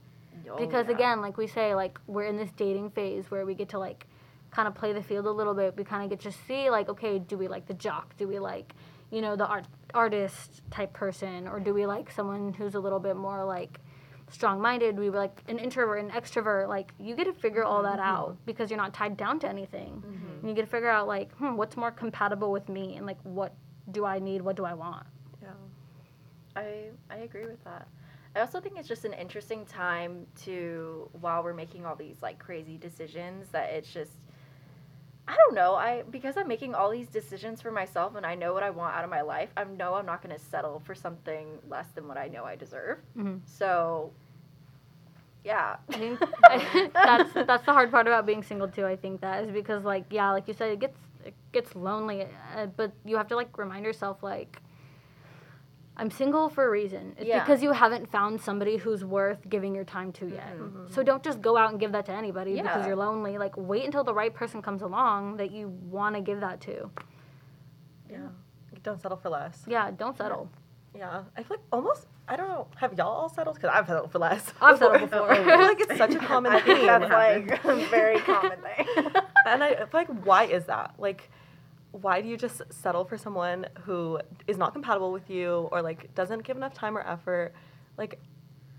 [0.49, 0.95] Oh, because yeah.
[0.95, 4.05] again, like we say, like we're in this dating phase where we get to like
[4.51, 5.75] kind of play the field a little bit.
[5.77, 8.15] We kind of get to see like, okay, do we like the jock?
[8.17, 8.73] Do we like,
[9.11, 12.99] you know, the art artist type person, or do we like someone who's a little
[12.99, 13.79] bit more like
[14.29, 14.97] strong-minded?
[14.97, 16.69] We like an introvert, an extrovert.
[16.69, 20.01] Like you get to figure all that out because you're not tied down to anything.
[20.39, 23.19] And you get to figure out like, hmm, what's more compatible with me, and like
[23.23, 23.53] what
[23.91, 24.41] do I need?
[24.41, 25.05] What do I want?
[25.41, 25.49] yeah.
[26.55, 27.87] I I agree with that.
[28.35, 32.39] I also think it's just an interesting time to while we're making all these like
[32.39, 34.13] crazy decisions that it's just
[35.31, 35.75] I don't know.
[35.75, 38.95] I because I'm making all these decisions for myself and I know what I want
[38.95, 39.49] out of my life.
[39.55, 42.57] I know I'm not going to settle for something less than what I know I
[42.57, 42.97] deserve.
[43.17, 43.39] Mhm.
[43.45, 44.11] So
[45.43, 45.77] yeah.
[45.89, 46.19] I think
[46.93, 48.85] that's that's the hard part about being single too.
[48.85, 52.27] I think that is because like yeah, like you said, it gets it gets lonely,
[52.57, 54.61] uh, but you have to like remind yourself like
[56.01, 57.13] I'm single for a reason.
[57.17, 57.39] It's Yeah.
[57.43, 60.53] because you haven't found somebody who's worth giving your time to yet.
[60.57, 60.87] Mm-hmm.
[60.93, 63.37] So don't just go out and give that to anybody because you're lonely.
[63.37, 66.89] Like wait until the right person comes along that you want to give that to.
[68.09, 68.29] Yeah.
[68.83, 69.63] Don't settle for less.
[69.67, 70.49] Yeah, don't settle.
[70.97, 71.21] Yeah.
[71.37, 73.55] I feel like almost, I don't know, have y'all all settled?
[73.57, 74.53] Because I've settled for less.
[74.59, 75.31] I've settled before.
[75.39, 76.87] I feel like it's such a common thing.
[76.87, 78.87] that's like a very common thing.
[79.45, 80.95] and I feel like, why is that?
[80.97, 81.29] Like,
[81.91, 86.13] why do you just settle for someone who is not compatible with you or like
[86.15, 87.53] doesn't give enough time or effort?
[87.97, 88.19] Like,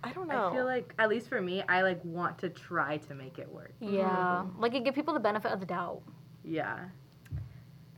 [0.03, 0.49] I don't know.
[0.49, 3.53] I feel like at least for me, I like want to try to make it
[3.53, 3.73] work.
[3.81, 4.61] Yeah, mm-hmm.
[4.61, 6.03] like you give people the benefit of the doubt.
[6.45, 6.79] Yeah.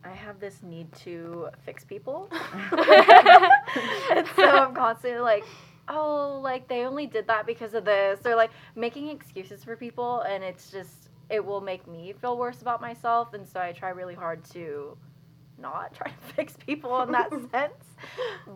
[0.04, 2.28] I have this need to fix people.
[2.72, 5.44] and so I'm constantly like,
[5.88, 8.20] oh, like they only did that because of this.
[8.26, 10.20] Or like making excuses for people.
[10.20, 13.34] And it's just, it will make me feel worse about myself.
[13.34, 14.96] And so I try really hard to
[15.58, 17.84] not try to fix people in that sense.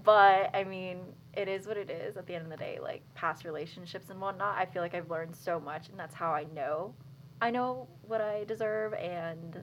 [0.04, 1.00] But I mean,
[1.34, 2.78] it is what it is at the end of the day.
[2.82, 5.88] Like past relationships and whatnot, I feel like I've learned so much.
[5.88, 6.94] And that's how I know.
[7.40, 9.62] I know what I deserve and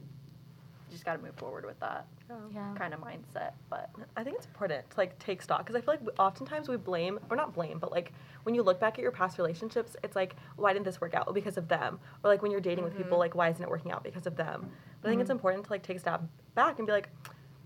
[0.90, 2.06] just got to move forward with that
[2.52, 2.74] Yeah.
[2.76, 3.52] kind of mindset.
[3.68, 6.76] But I think it's important to like take stock because I feel like oftentimes we
[6.76, 8.12] blame, or not blame, but like
[8.44, 11.26] when you look back at your past relationships, it's like, why didn't this work out?
[11.26, 11.98] Well, because of them.
[12.22, 13.02] Or like when you're dating with mm-hmm.
[13.02, 14.04] people, like, why isn't it working out?
[14.04, 14.70] Because of them.
[15.02, 15.36] But I think it's mm-hmm.
[15.36, 16.22] important to like take a step
[16.54, 17.08] back and be like,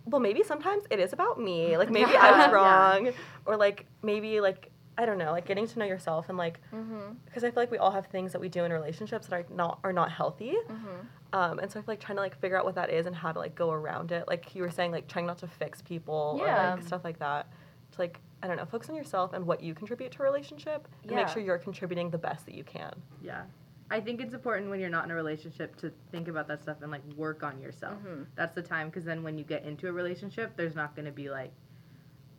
[0.06, 1.76] well, maybe sometimes it is about me.
[1.80, 2.50] Like maybe I was Yeah.
[2.50, 3.10] wrong,
[3.46, 7.14] or like maybe like I don't know, like getting to know yourself and like mm-hmm.
[7.24, 9.46] because I feel like we all have things that we do in relationships that are
[9.54, 10.56] not are not healthy.
[10.68, 11.32] Mm-hmm.
[11.32, 13.16] Um, and so I feel like trying to like figure out what that is and
[13.16, 14.28] how to like go around it.
[14.28, 16.72] Like you were saying, like trying not to fix people Yeah.
[16.72, 17.50] or like stuff like that.
[17.92, 20.86] To like I don't know, focus on yourself and what you contribute to a relationship,
[21.04, 22.92] and make sure you're contributing the best that you can.
[23.22, 23.44] Yeah.
[23.90, 26.76] I think it's important when you're not in a relationship to think about that stuff
[26.82, 27.98] and like work on yourself.
[28.06, 28.26] Mhm.
[28.36, 31.12] That's the time because then when you get into a relationship, there's not going to
[31.12, 31.52] be like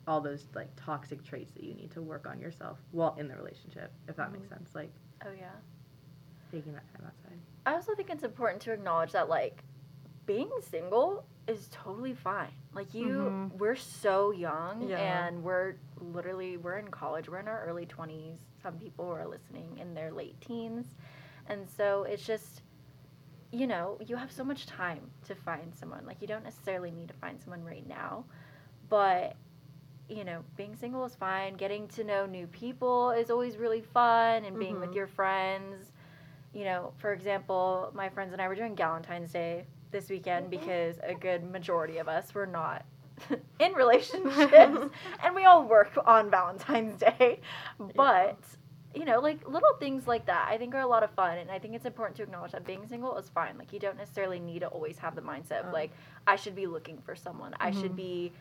[0.06, 3.36] all those like toxic traits that you need to work on yourself while in the
[3.36, 4.70] relationship, if that makes sense.
[4.74, 4.92] Like
[5.24, 5.50] Oh yeah.
[6.50, 7.38] taking that time outside.
[7.66, 9.62] I also think it's important to acknowledge that like
[10.26, 12.52] being single is totally fine.
[12.74, 13.58] Like you, Mhm.
[13.58, 14.98] we're so young, Yeah.
[15.26, 17.28] and we're literally we're in college.
[17.28, 18.38] We're in our early twenties.
[18.62, 20.94] Some people are listening in their late teens,
[21.46, 22.62] and so it's just.
[23.54, 26.06] You know, you have so much time to find someone.
[26.06, 28.24] Like, you don't necessarily need to find someone right now.
[28.88, 29.36] But
[30.08, 31.54] you know, being single is fine.
[31.54, 34.94] Getting to know new people is always really fun, and being with Mhm.
[34.96, 35.92] your friends.
[36.52, 40.98] You know, for example, my friends and I were doing Valentine's Day this weekend because
[41.02, 42.84] a good majority of us were not
[43.60, 44.90] in relationships,
[45.22, 47.40] and we all work on Valentine's Day.
[47.94, 48.38] But
[48.94, 51.50] you know, like little things like that, I think are a lot of fun, and
[51.50, 53.56] I think it's important to acknowledge that being single is fine.
[53.56, 55.72] Like you don't necessarily need to always have the mindset of Um.
[55.72, 55.92] like
[56.26, 58.32] I should be looking for someone, I should be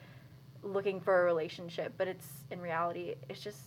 [0.64, 3.60] looking for a relationship, but it's in reality, it's just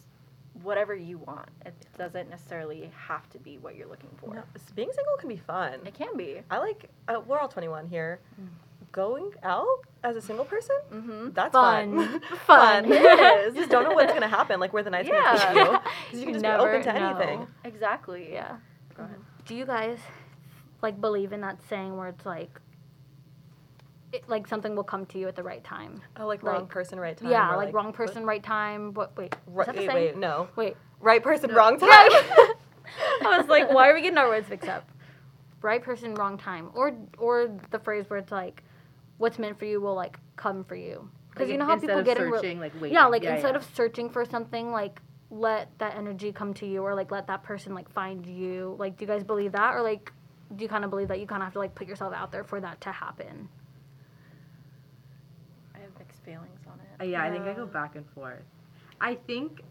[0.63, 1.49] whatever you want.
[1.67, 4.35] It doesn't necessarily have to be what you're looking for.
[4.35, 4.43] No,
[4.77, 5.81] being single can be fun.
[5.85, 6.41] It can be.
[6.51, 6.89] I like.
[7.09, 8.21] Uh, we're all 21 here.
[8.93, 9.67] Going out
[10.05, 11.31] as a single person, Mm-hmm.
[11.33, 11.97] that's Fun.
[11.97, 12.21] fun.
[12.47, 12.85] Fun.
[12.85, 13.55] It It is.
[13.55, 15.25] Just don't know what's gonna happen, like where the night's Yeah.
[15.25, 15.79] gonna take you.
[16.11, 17.09] 'Cause you can just Never be open to know.
[17.17, 17.47] anything.
[17.65, 18.33] Exactly.
[18.33, 18.57] Yeah.
[18.97, 19.17] Go ahead.
[19.47, 19.99] Do you guys
[20.81, 22.61] like believe in that saying where it's like,
[24.15, 26.01] it, like something will come to you at the right time?
[26.17, 27.31] Oh, like wrong Like- person, right time.
[27.31, 28.95] yeah, or, like, wrong person, right time.
[28.95, 29.17] What?
[29.17, 29.35] Wait.
[29.35, 30.49] Is Right, that the wait, wait, no.
[30.57, 30.77] Wait.
[31.01, 31.89] Right person, wrong time.
[31.91, 34.89] I was like, why are we getting our words mixed up?
[35.63, 38.63] Right person, wrong time, or or the phrase where it's like,
[39.19, 41.09] what's meant for you will like come for you.
[41.31, 42.31] Because Like, you know how people of get in.
[42.31, 42.93] re- like waiting.
[42.95, 43.57] yeah, like yeah, instead yeah.
[43.59, 45.01] of searching for something, like
[45.31, 48.77] let that energy come to you, or like let that person like find you.
[48.79, 50.13] Like, do you guys believe that, or like,
[50.55, 52.31] do you kind of believe that you kind of have to like put yourself out
[52.31, 53.49] there for that to happen?
[55.75, 56.23] I have mixed
[56.99, 57.27] feelings on it.
[57.27, 58.43] Uh, yeah, I think I go back and forth.
[59.01, 59.63] I think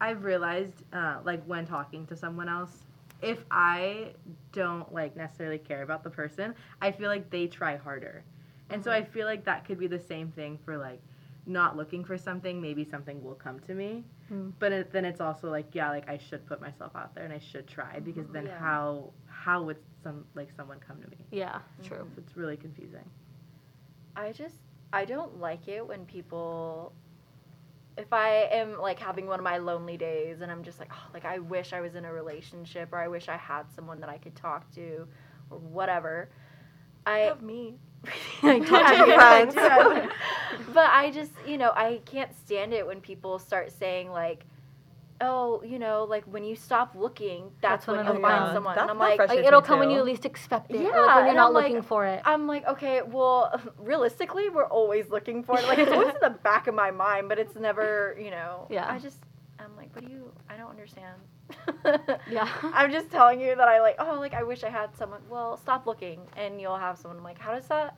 [0.00, 2.84] I've realized, uh, like when talking to someone else,
[3.20, 4.12] if I
[4.52, 8.24] don't like necessarily care about the person, I feel like they try harder,
[8.70, 11.00] and so I feel like that could be the same thing for like
[11.46, 12.60] not looking for something.
[12.60, 14.52] Maybe something will come to me, Mm.
[14.58, 17.32] but it, then it's also like yeah, like I should put myself out there and
[17.32, 18.58] I should try because then Yeah.
[18.58, 21.18] how how would some like someone come to me?
[21.30, 21.98] Yeah, true.
[22.14, 23.08] So it's really confusing.
[24.16, 24.56] I just
[24.92, 26.92] I don't like it when people
[27.96, 31.10] if I am like having one of my lonely days and I'm just like oh
[31.12, 34.08] like I wish I was in a relationship or I wish I had someone that
[34.08, 35.06] I could talk to
[35.50, 36.30] or whatever.
[37.06, 37.76] I Have me.
[38.42, 39.54] I Talk to do, your I friends.
[40.74, 44.44] but I just, you know, I can't stand it when people start saying like,
[45.22, 48.54] "Oh, you know, like when you stop looking, that's, That's when when you'll find come.
[48.54, 50.80] someone." That- and I'm like, Like it'll come when you least expect it.
[50.82, 52.20] Yeah, like, when you're not I'm like- looking for it.
[52.24, 55.64] I'm like, okay, well, realistically, we're always looking for it.
[55.66, 58.66] Like it's always in the back of my mind, but it's never, you know.
[58.70, 58.86] Yeah.
[58.92, 59.18] I just,
[59.58, 60.30] I'm like, what do you?
[60.50, 61.16] I don't understand.
[62.30, 62.48] Yeah.
[62.62, 63.96] I'm just telling you that I like.
[63.98, 65.20] Oh, like I wish I had someone.
[65.28, 67.18] Well, stop looking, and you'll have someone.
[67.18, 67.96] I'm like, how does that?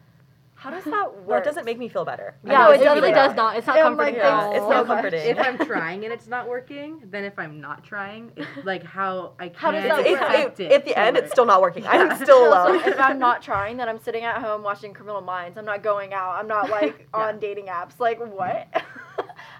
[0.56, 1.26] How does that work?
[1.26, 2.36] Well, it doesn't make me feel better.
[2.46, 3.14] I Yeah, know it it's really easier.
[3.14, 3.56] does not.
[3.56, 4.52] It's not Yeah, I'm like, comforting at all.
[4.52, 5.02] It's so not much.
[5.02, 5.28] comforting.
[5.28, 9.32] if I'm trying and it's not working, then if I'm not trying, it's like how
[9.38, 10.60] I can't How does It's, that it's, work?
[10.60, 11.24] it, it at the end, work.
[11.24, 11.86] it's still not working.
[11.86, 12.16] I'm Yeah.
[12.16, 12.88] still No, so alone.
[12.88, 15.58] if I'm not trying, then I'm sitting at home watching Criminal Minds.
[15.58, 16.36] I'm not going out.
[16.36, 17.20] I'm not like Yeah.
[17.26, 17.98] on dating apps.
[17.98, 18.68] Like what?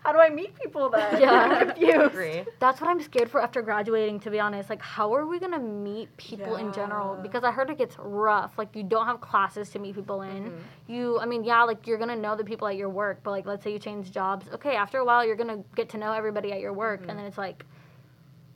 [0.05, 1.21] How do I meet people then?
[1.25, 1.33] Yeah.
[1.33, 2.14] I'm confused.
[2.14, 2.45] agree.
[2.61, 4.69] That's what I'm scared for after graduating, to be honest.
[4.69, 7.17] Like, how are we gonna meet people in general?
[7.23, 8.59] Because I heard it gets rough.
[8.59, 10.45] Like, you don't have classes to meet people in.
[10.45, 10.93] Mm-hmm.
[10.93, 13.47] You, I mean, yeah, like you're gonna know the people at your work, but like,
[13.47, 14.47] let's say you change jobs.
[14.53, 17.19] Okay, after a while, you're gonna get to know everybody at your work, and mm-hmm.
[17.19, 17.64] then it's like,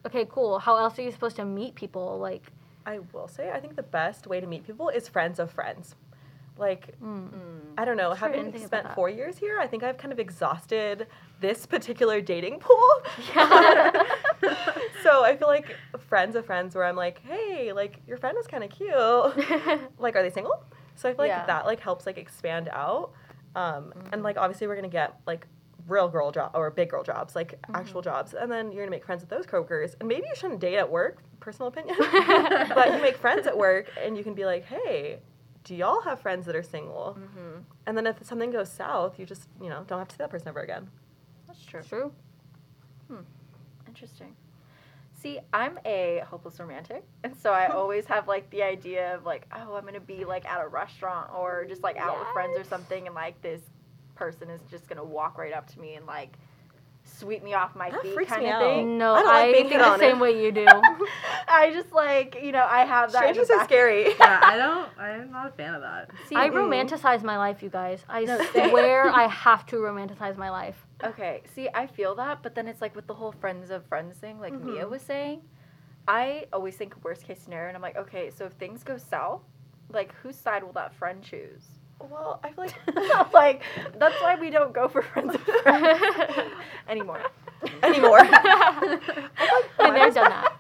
[0.05, 0.59] okay, cool.
[0.59, 2.19] How else are you supposed to meet people?
[2.19, 2.53] Like,
[2.85, 5.95] I will say, I think the best way to meet people is friends of friends.
[6.59, 6.95] Like,
[7.79, 11.07] I don't know, Sure, having spent four years here, I think I've kind of exhausted
[11.41, 12.91] this particular dating pool.
[13.35, 13.93] Yeah.
[15.03, 15.77] so I feel like
[16.09, 18.91] friends of friends where I'm like, hey, like your friend is kind of cute.
[19.99, 20.65] like, are they single?
[20.97, 21.47] So I feel like Yeah.
[21.47, 23.13] that like helps like expand out.
[23.55, 25.47] Um, And like obviously we're gonna get like
[25.87, 29.05] real girl job or big girl jobs, like actual jobs, and then you're gonna make
[29.07, 29.95] friends with those coworkers.
[30.01, 33.89] And maybe you shouldn't date at work, personal opinion, but you make friends at work,
[34.03, 35.21] and you can be like, hey.
[35.69, 37.19] Do y'all have friends that are single?
[37.21, 37.59] Mm-hmm.
[37.85, 40.31] And then if something goes south, you just, you know, don't have to see that
[40.31, 40.89] person ever again.
[41.47, 41.83] That's true.
[41.83, 42.13] true.
[43.87, 44.35] Interesting.
[45.13, 49.47] See, I'm a hopeless romantic, and so I always have like the idea of like,
[49.55, 52.65] oh, I'm gonna be like at a restaurant or just like out with friends or
[52.65, 53.61] something, and like this
[54.15, 56.39] person is just gonna walk right up to me and like
[57.09, 58.61] sweep me off my That feet kind of out.
[58.61, 58.99] thing.
[58.99, 59.99] No, I I, don't like being think hit the on.
[59.99, 60.67] same way you do.
[61.49, 63.25] I just like you know I have that.
[63.31, 64.15] in the Strangers are scary.
[64.19, 64.89] yeah, I don't.
[64.99, 66.11] I'm not a fan of that.
[66.29, 68.05] See, I mm, romanticize my life, you guys.
[68.09, 70.87] I No, swear I have to romanticize my life.
[71.03, 74.17] Okay, see, I feel that, but then it's like with the whole friends of friends
[74.19, 74.91] thing, like Mia Mhm.
[74.91, 75.43] was saying.
[76.07, 79.43] I always think worst case scenario, and I'm like, okay, so if things go south,
[79.91, 81.69] like whose side will that friend choose?
[82.01, 83.63] Well, I feel like like
[83.99, 85.99] that's why we don't go for friends of friends
[86.89, 87.21] anymore.
[87.83, 88.21] anymore.
[88.21, 89.01] I've
[89.79, 90.53] never done that.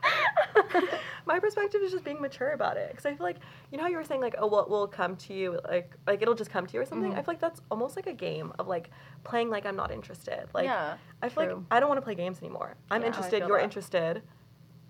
[1.26, 3.36] My perspective is just being mature about it, because I feel like
[3.70, 6.22] you know how you were saying like, oh, what will come to you, like, like
[6.22, 7.10] it'll just come to you or something.
[7.10, 7.18] Mm-hmm.
[7.18, 8.90] I feel like that's almost like a game of like
[9.24, 10.46] playing like I'm not interested.
[10.54, 11.56] Like, yeah, I feel like.
[11.70, 12.76] I don't want to play games anymore.
[12.90, 13.46] I'm Yeah, interested.
[13.46, 13.64] You're that.
[13.64, 14.22] interested.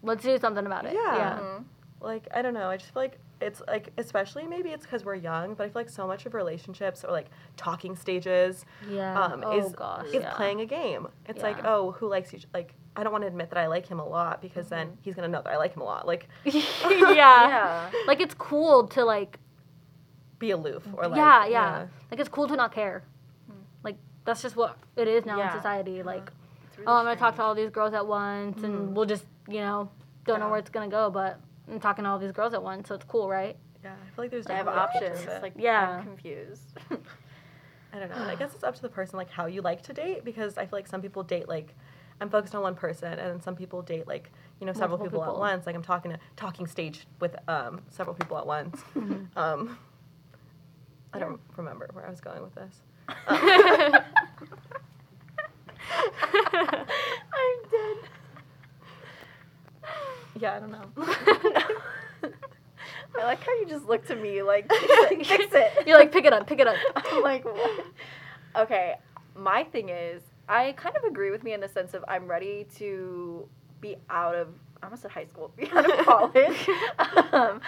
[0.02, 0.94] Let's do something about it.
[0.94, 1.16] Yeah.
[1.16, 1.38] Yeah.
[1.40, 1.64] Mhm.
[2.00, 2.70] Like I don't know.
[2.70, 5.81] I just feel like it's like especially maybe it's because we're young, but I feel
[5.83, 9.20] like so much of relationships or like talking stages Yeah.
[9.20, 10.07] um, oh is gosh.
[10.07, 10.33] is yeah.
[10.35, 11.07] playing a game.
[11.27, 12.40] It's like oh, who likes you?
[12.53, 14.96] like I don't want to admit that I like him a lot because then mm-hmm.
[15.03, 16.07] he's gonna know that I like him a lot.
[16.07, 16.62] Like, yeah.
[16.88, 17.90] Yeah.
[18.07, 19.38] Like it's cool to like
[20.38, 23.05] be aloof or like, yeah, yeah, Like it's cool to not care.
[23.51, 23.55] Mm.
[23.85, 25.53] Like that's just what it is now Yeah.
[25.53, 26.03] in society.
[26.03, 26.31] Like,
[26.77, 28.92] really oh, I'm gonna talk to all these girls at once, and mm.
[28.92, 29.90] we'll just, you know,
[30.24, 32.88] don't know where it's gonna go, but I'm talking to all these girls at once,
[32.88, 33.57] so it's cool, right?
[33.85, 35.28] Yeah, I feel like there's They have definitely options.
[35.37, 35.42] of.
[35.42, 35.98] Like, Yeah.
[35.98, 36.72] I'm confused.
[37.92, 38.16] I don't know.
[38.26, 40.62] I guess it's up to the person like how you like to date because I
[40.66, 41.74] feel like some people date like
[42.20, 45.20] I'm focused on one person and then some people date like, you know, several people,
[45.20, 45.33] people.
[45.35, 45.64] at once.
[45.66, 48.83] Like I'm talking to talking stage with um several people at once.
[49.37, 49.78] Um
[51.14, 52.83] I don't remember where I was going with this.
[53.26, 54.02] I'm
[60.38, 60.85] Yeah, I don't know.
[63.18, 65.27] I like how you just looked at me like, fix it.
[65.27, 65.72] Fix it.
[65.87, 66.77] You're like, pick it up, pick it up.
[66.94, 67.87] I'm like, what?
[68.57, 68.96] Okay,
[69.35, 72.66] my thing is, I kind of agree with me in the sense of I'm ready
[72.77, 73.48] to
[73.81, 74.48] be out of,
[74.83, 76.68] I almost said high school, be out of college,
[77.33, 77.61] um,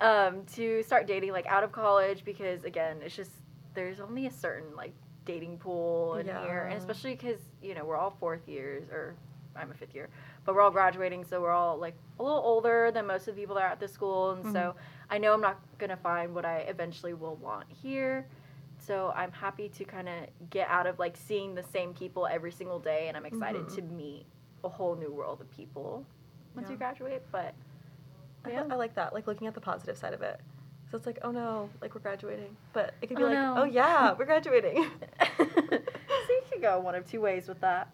[0.00, 3.30] um, to start dating like out of college because again, it's just
[3.74, 4.92] there's only a certain like
[5.24, 9.14] dating pool in here, and especially because you know we're all fourth years or
[9.54, 10.08] I'm a fifth year,
[10.46, 13.40] but we're all graduating, so we're all like a little older than most of the
[13.40, 14.78] people that are at the school, and so mm-hmm.
[15.10, 18.26] I know I'm not gonna find what I eventually will want here.
[18.78, 22.52] So I'm happy to kind of get out of like seeing the same people every
[22.52, 23.74] single day, and I'm excited mm-hmm.
[23.74, 24.26] to meet
[24.64, 26.06] a whole new world of people
[26.54, 26.72] once Yeah.
[26.72, 27.22] you graduate.
[27.32, 27.54] But
[28.44, 28.64] I, Yeah.
[28.70, 30.40] I like that, like looking at the positive side of it.
[30.90, 32.56] So it's like, oh no, like we're graduating.
[32.72, 33.54] But it could be Oh, like, no.
[33.58, 34.86] oh yeah, we're graduating.
[35.38, 37.88] so you could go one of two ways with that.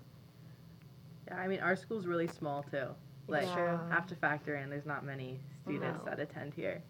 [1.33, 2.89] Yeah, I mean, our school's really small too.
[3.29, 3.79] Like, Yeah.
[3.91, 6.11] have to factor in there's not many students No.
[6.11, 6.83] that attend here.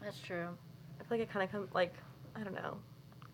[0.00, 0.48] That's true.
[1.00, 1.94] I feel like it kind of come like,
[2.36, 2.78] I don't know.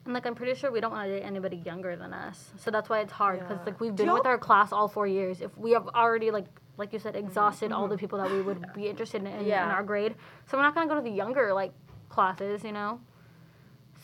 [0.05, 2.71] And like, I'm pretty sure we don't want to date anybody younger than us, so
[2.71, 3.64] that's why it's hard because Yeah.
[3.66, 5.40] like we've been with our class all four years.
[5.42, 6.47] If we have already like
[6.79, 7.27] like you said Mm-hmm.
[7.27, 9.71] exhausted all the people that we would be interested in, in Yeah.
[9.71, 10.14] our grade,
[10.47, 11.73] so we're not gonna go to the younger like
[12.09, 13.01] classes, you know.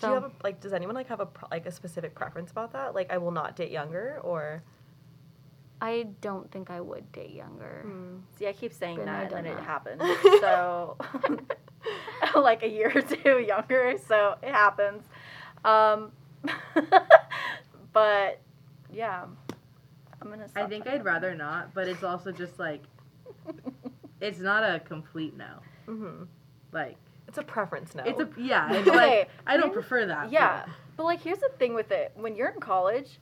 [0.00, 0.60] Do you have a, like?
[0.60, 2.94] Does anyone like have a like a specific preference about that?
[2.94, 4.62] Like, I will not date younger, or
[5.80, 7.86] I don't think I would date younger.
[8.38, 10.02] See, I keep saying Been that, and then done it happens.
[10.40, 10.96] so,
[12.40, 15.02] like a year or two younger, so it happens.
[15.64, 16.12] Um,
[17.92, 18.40] but
[18.92, 19.24] yeah,
[20.22, 20.48] I'm gonna.
[20.48, 22.82] Say I think I'd rather not, but it's also just like,
[24.20, 25.60] it's not a complete no.
[25.88, 26.24] mm-hmm.
[26.72, 26.96] Like,
[27.28, 27.94] it's a preference.
[27.94, 30.30] No, it's a, yeah, it's Okay, like, I don't prefer that.
[30.30, 33.18] Yeah, but like here's the thing with it: when you're in college,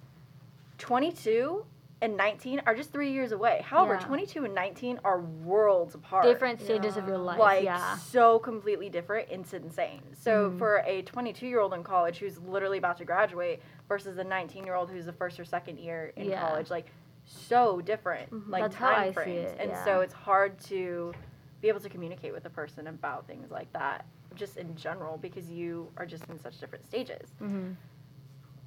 [0.79, 1.65] 22
[2.03, 3.63] and 19 are just three years away.
[3.65, 4.07] However, Yeah.
[4.07, 6.25] 22 and 19 are worlds apart.
[6.25, 7.39] Different stages of your life.
[7.39, 7.95] like yeah.
[7.97, 9.29] so completely different.
[9.31, 10.03] It's insane.
[10.13, 10.59] So Mhm.
[10.59, 14.65] for a 22 year old in college who's literally about to graduate versus a 19
[14.65, 16.41] year old who's the first or second year in Yeah.
[16.41, 16.91] college, like
[17.25, 19.85] so different, like That's how I time see frames, it, and yeah.
[19.85, 21.15] so it's hard to
[21.61, 25.49] be able to communicate with a person about things like that, just in general, because
[25.49, 27.31] you are just in such different stages.
[27.39, 27.75] hmm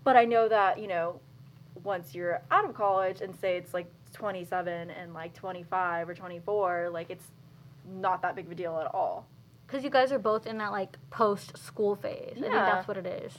[0.05, 1.19] But I know that, you know,
[1.83, 6.89] once you're out of college and say it's like 27 and like 25 or 24,
[6.91, 7.25] like it's
[7.99, 9.27] not that big of a deal at all.
[9.67, 12.35] Because you guys are both in that like post school phase.
[12.37, 12.47] Yeah.
[12.47, 13.33] I think that's what it is.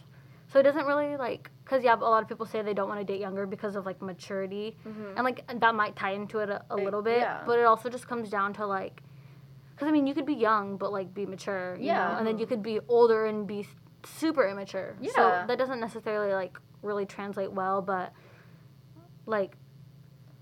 [0.53, 3.01] So it doesn't really like, because yeah, a lot of people say they don't want
[3.01, 4.77] to date younger because of like maturity.
[4.87, 5.17] Mm-hmm.
[5.17, 7.19] And like that might tie into it a, a It- little bit.
[7.19, 7.43] yeah.
[7.47, 9.03] But it also just comes down to like,
[9.75, 11.77] because I mean, you could be young but like be mature.
[11.79, 12.13] You Yeah.
[12.13, 12.19] Know?
[12.19, 13.67] And then you could be older and be
[14.05, 14.95] super immature.
[15.01, 15.11] Yeah.
[15.15, 18.13] So that doesn't necessarily like really translate well, but
[19.27, 19.57] like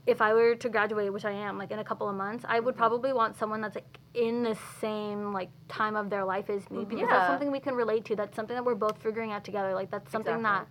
[0.06, 2.56] if I were to graduate, which I am, like in a couple of months, I
[2.56, 2.66] Mm-hmm.
[2.66, 6.70] would probably want someone that's like in the same like time of their life as
[6.70, 7.16] me because Yeah.
[7.16, 8.16] that's something we can relate to.
[8.16, 9.72] That's something that we're both figuring out together.
[9.74, 10.66] Like that's something Exactly.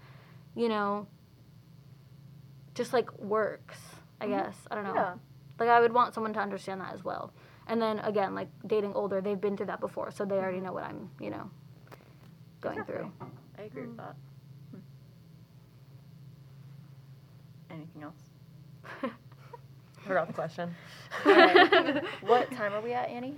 [0.55, 1.07] that, you know,
[2.75, 3.79] just like works.
[4.21, 4.91] I guess I don't know.
[4.91, 4.99] Mm-hmm.
[4.99, 5.15] Yeah.
[5.59, 7.33] Like I would want someone to understand that as well.
[7.67, 10.73] And then again, like dating older, they've been through that before, so they already know
[10.73, 11.49] what I'm, you know,
[12.61, 13.11] going through.
[13.57, 14.15] I agree with that.
[14.71, 14.77] Hmm.
[17.73, 19.11] Anything else?
[20.05, 20.73] forgot the question.
[21.25, 22.03] Alright.
[22.21, 23.35] what time are we at, Annie?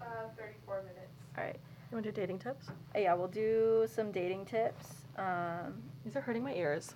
[0.00, 0.04] Uh,
[0.36, 0.98] 34 minutes.
[1.38, 1.56] All right.
[1.90, 2.68] You want to do dating tips?
[2.94, 4.86] Uh, Yeah, we'll do some dating tips.
[5.16, 6.94] Um, These are hurting my ears.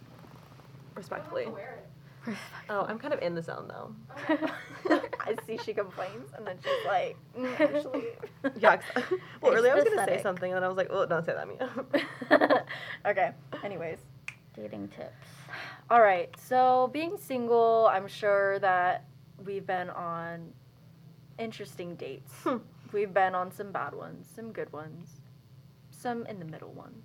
[0.94, 1.46] Respectfully.
[2.70, 3.94] Oh, I'm kind of in the zone though.
[5.20, 8.04] I see she complains, and then she's like, mm, actually.
[8.58, 8.76] Yeah.
[8.78, 9.04] 'cause-
[9.42, 11.24] well, It's earlier I was gonna say something, and then I was like, oh, don't
[11.26, 12.64] say that, Mia.
[13.06, 13.32] okay.
[13.62, 13.98] Anyways.
[14.56, 15.12] Dating tips.
[15.90, 16.34] All right.
[16.38, 19.04] So being single, I'm sure that
[19.44, 20.52] we've been on
[21.38, 22.32] interesting dates.
[22.42, 22.58] Hmm.
[22.92, 25.20] We've been on some bad ones, some good ones,
[25.90, 27.04] some in the middle ones.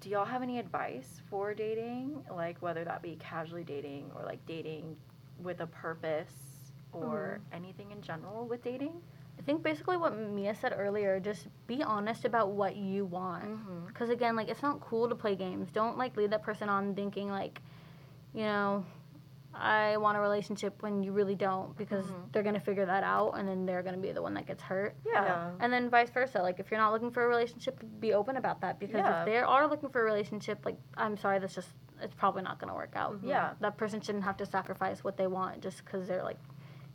[0.00, 2.22] Do y'all have any advice for dating?
[2.30, 4.96] Like whether that be casually dating or like dating
[5.42, 6.34] with a purpose
[6.92, 9.00] or anything in general with dating.
[9.38, 13.44] I think basically what Mia said earlier, just be honest about what you want.
[13.44, 13.86] Mm-hmm.
[13.86, 15.70] Because again, like it's not cool to play games.
[15.72, 17.60] Don't like lead that person on thinking like,
[18.34, 18.84] you know,
[19.54, 22.32] I want a relationship when you really don't because Mhm.
[22.32, 24.94] they're gonna figure that out and then they're gonna be the one that gets hurt.
[25.06, 25.52] Yeah.
[25.60, 26.42] And then vice versa.
[26.42, 29.20] Like if you're not looking for a relationship, be open about that because Yeah.
[29.20, 31.70] if they are looking for a relationship, like I'm sorry, that's just
[32.02, 33.18] it's probably not gonna work out.
[33.22, 33.54] Yeah.
[33.60, 36.38] That person shouldn't have to sacrifice what they want just because they're like,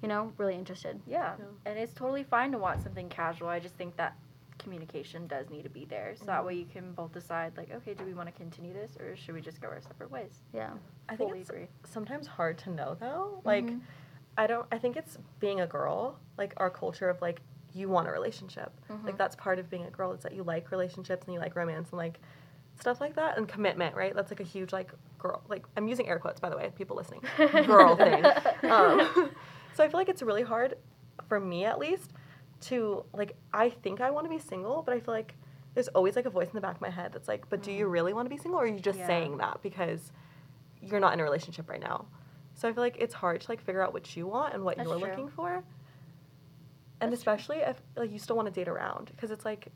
[0.02, 1.00] you know, really interested.
[1.08, 1.34] Yeah.
[1.38, 1.46] Yeah.
[1.66, 3.48] And it's totally fine to want something casual.
[3.50, 4.16] I just think that
[4.58, 6.14] communication does need to be there.
[6.18, 8.92] So that way you can both decide like, okay, do we want to continue this
[9.00, 10.42] or should we just go our separate ways?
[10.54, 10.70] Yeah.
[11.10, 11.68] I think Fully it's agree.
[11.90, 13.42] sometimes hard to know though.
[13.44, 13.82] Like, Mhm.
[14.38, 14.66] I don't.
[14.72, 16.18] I think it's being a girl.
[16.38, 17.42] Like our culture of like
[17.74, 18.72] you want a relationship.
[19.04, 20.14] Like that's part of being a girl.
[20.14, 22.20] It's that you like relationships and you like romance and like
[22.80, 23.94] stuff like that and commitment.
[23.96, 24.16] Right.
[24.16, 25.42] That's like a huge like girl.
[25.50, 27.22] Like I'm using air quotes by the way, people listening.
[27.68, 28.24] girl thing.
[28.72, 29.32] Um,
[29.74, 30.78] so I feel like it's really hard
[31.28, 32.12] for me at least
[32.62, 33.36] to like.
[33.54, 35.36] I think I want to be single, but I feel like
[35.74, 37.72] there's always like a voice in the back of my head that's like, but do
[37.72, 37.94] you mm-hmm.
[37.94, 39.08] really want to be single or are you just Yeah.
[39.08, 40.12] saying that because
[40.82, 42.06] you're not in a relationship right now?
[42.54, 44.78] So I feel like it's hard to like figure out what you want and what
[44.78, 45.08] That's you're true.
[45.08, 45.64] looking for.
[47.00, 47.34] And That's true.
[47.34, 49.70] especially if like you still want to date around because it's like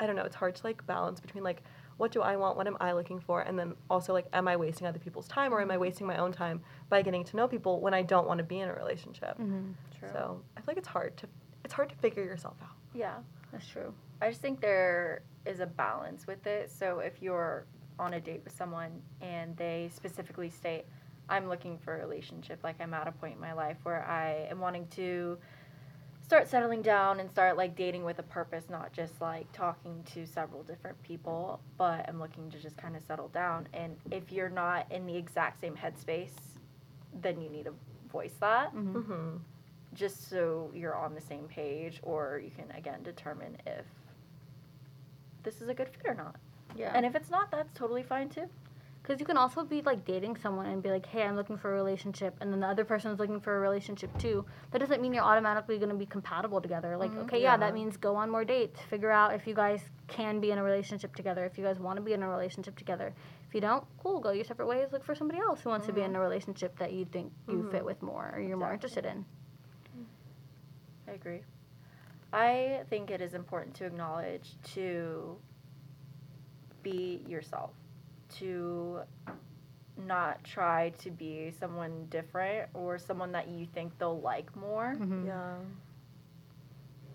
[0.00, 1.62] I don't know, it's hard to like balance between like
[1.96, 4.56] what do I want, what am I looking for, and then also like am I
[4.56, 7.48] wasting other people's time or am I wasting my own time by getting to know
[7.48, 9.38] people when I don't want to be in a relationship?
[9.38, 9.72] Mm-hmm.
[9.98, 10.08] True.
[10.12, 11.28] So I feel like it's hard to
[11.64, 12.76] it's hard to figure yourself out.
[12.94, 13.16] Yeah.
[13.54, 13.94] That's true.
[14.20, 16.70] I just think there is a balance with it.
[16.70, 17.66] So if you're
[18.00, 20.86] on a date with someone and they specifically state,
[21.28, 24.48] I'm looking for a relationship, like I'm at a point in my life where I
[24.50, 25.38] am wanting to
[26.34, 30.26] start settling down and start like dating with a purpose, not just like talking to
[30.26, 33.68] several different people, but I'm looking to just kind of settle down.
[33.72, 36.32] And if you're not in the exact same headspace,
[37.22, 37.74] then you need to
[38.10, 38.98] voice that Mm-hmm.
[38.98, 39.36] Mm-hmm.
[39.94, 43.84] just so you're on the same page or you can again determine if
[45.44, 46.34] this is a good fit or not.
[46.76, 46.90] Yeah.
[46.96, 48.48] And if it's not, that's totally fine too.
[49.04, 51.70] Because you can also be like dating someone and be like, hey, I'm looking for
[51.70, 52.34] a relationship.
[52.40, 54.46] And then the other person is looking for a relationship too.
[54.70, 56.96] That doesn't mean you're automatically going to be compatible together.
[56.96, 57.52] Like, okay, yeah.
[57.52, 57.56] Yeah.
[57.58, 57.74] that mm-hmm.
[57.74, 58.80] means go on more dates.
[58.88, 61.96] Figure out if you guys can be in a relationship together, if you guys want
[61.96, 63.12] to be in a relationship together.
[63.46, 64.88] If you don't, cool, go your separate ways.
[64.90, 66.16] Look for somebody else who wants to be in mm-hmm.
[66.16, 67.72] a relationship that you think you mm-hmm.
[67.72, 69.26] fit with more or you're more interested in.
[71.06, 71.42] I agree.
[72.32, 75.36] I think it is important to acknowledge to
[76.82, 77.70] be yourself,
[78.38, 79.00] to
[79.96, 84.94] not try to be someone different or someone that you think they'll like more.
[84.98, 85.26] Mm-hmm.
[85.26, 85.54] Yeah.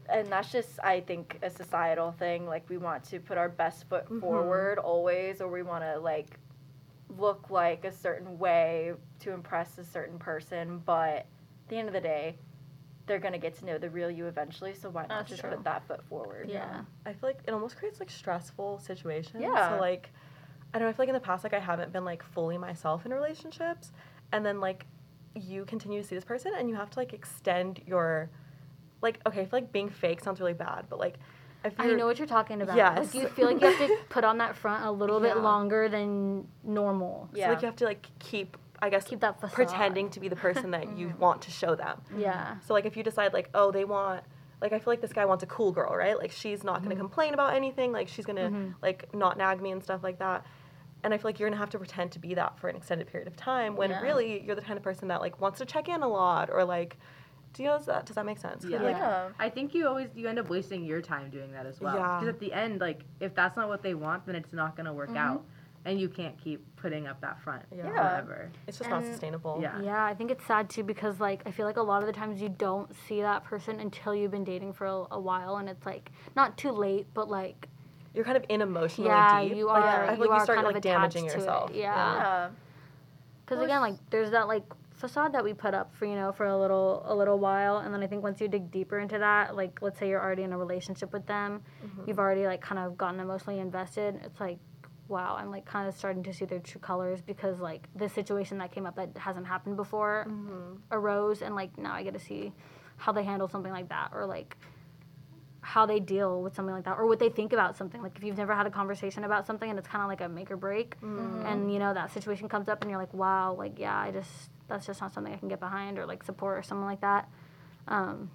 [0.09, 3.87] and that's just i think a societal thing like we want to put our best
[3.89, 4.19] foot Mhm.
[4.21, 6.39] forward always or we want to like
[7.17, 11.25] look like a certain way to impress a certain person but at
[11.67, 12.37] the end of the day
[13.05, 15.41] they're going to get to know the real you eventually so why not That's just
[15.41, 15.49] true.
[15.51, 16.81] put that foot forward Yeah.
[17.05, 19.41] I feel like it almost creates like stressful situations.
[19.41, 19.75] Yeah.
[19.75, 20.11] So like,
[20.73, 20.89] I don't know.
[20.89, 23.91] I feel like in the past, like I haven't been like fully myself in relationships,
[24.31, 24.85] and then like
[25.35, 28.29] you continue to see this person, and you have to like extend your,
[29.01, 31.15] like okay, I feel like being fake sounds really bad, but like,
[31.65, 32.75] if I you're, know what you're talking about.
[32.77, 33.13] Yes.
[33.13, 35.89] Like you feel like you have to put on that front a little bit longer
[35.89, 37.29] than normal.
[37.33, 39.55] so yeah like you have to like keep, I guess, Keep that facade.
[39.55, 42.01] pretending to be the person that you want to show them.
[42.17, 42.57] Yeah.
[42.65, 44.23] So like if you decide like oh they want
[44.61, 46.83] like I feel like this guy wants a cool girl right like she's not Mm-hmm.
[46.89, 50.45] gonna complain about anything like she's gonna like not nag me and stuff like that
[51.03, 53.07] and I feel like you're gonna have to pretend to be that for an extended
[53.07, 54.01] period of time when Yeah.
[54.01, 56.63] really you're the kind of person that like wants to check in a lot or
[56.65, 56.97] like
[57.53, 58.63] do you know does that does that make sense?
[58.63, 58.81] Yeah.
[58.81, 61.81] like, yeah I think you always you end up wasting your time doing that as
[61.81, 61.95] well.
[61.95, 62.19] Yeah.
[62.19, 64.93] Because at the end, like if that's not what they want, then it's not gonna
[64.93, 65.17] work Mhm.
[65.17, 65.43] out,
[65.85, 67.89] and you can't keep putting up that front Yeah.
[67.89, 68.51] forever.
[68.67, 69.81] it's just not sustainable Yeah.
[69.81, 72.13] Yeah, I think it's sad too because like I feel like a lot of the
[72.13, 75.67] times you don't see that person until you've been dating for a, a while and
[75.67, 77.67] it's like not too late, but like
[78.13, 80.39] you're kind of in emotionally yeah, deep you like, are I feel you like are
[80.39, 81.77] you start kind like of damaging attached to yourself It.
[81.77, 82.49] Yeah, yeah
[83.49, 86.31] because Well, again, like there's that like facade that we put up for you know
[86.31, 89.17] for a little a little while, and then I think once you dig deeper into
[89.17, 92.03] that, like let's say you're already in a relationship with them, mm-hmm.
[92.05, 94.19] you've already like kind of gotten emotionally invested.
[94.23, 94.59] It's like
[95.07, 98.59] wow, I'm like kind of starting to see their true colors because like this situation
[98.59, 100.75] that came up that hasn't happened before mm-hmm.
[100.91, 102.53] arose, and like now I get to see
[102.97, 104.55] how they handle something like that, or like
[105.61, 108.01] how they deal with something like that, or what they think about something.
[108.01, 110.29] Like if you've never had a conversation about something and it's kind of like a
[110.29, 113.77] make or break, and you know that situation comes up and you're like, wow, like
[113.79, 116.63] yeah, I just that's just not something I can get behind or like support or
[116.63, 117.29] something like that.
[117.87, 118.29] Um,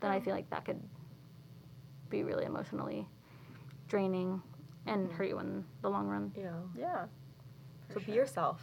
[0.00, 0.80] then I feel like that could
[2.08, 3.06] be really emotionally
[3.88, 4.42] draining
[4.86, 6.32] and hurt you in the long run.
[6.36, 7.04] yeah yeah
[7.92, 8.62] so be yourself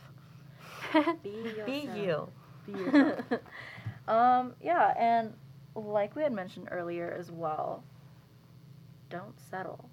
[1.23, 2.27] be, be you
[2.65, 3.19] Be yourself.
[4.07, 5.33] um, yeah, and
[5.75, 7.83] like we had mentioned earlier as well,
[9.09, 9.89] don't settle.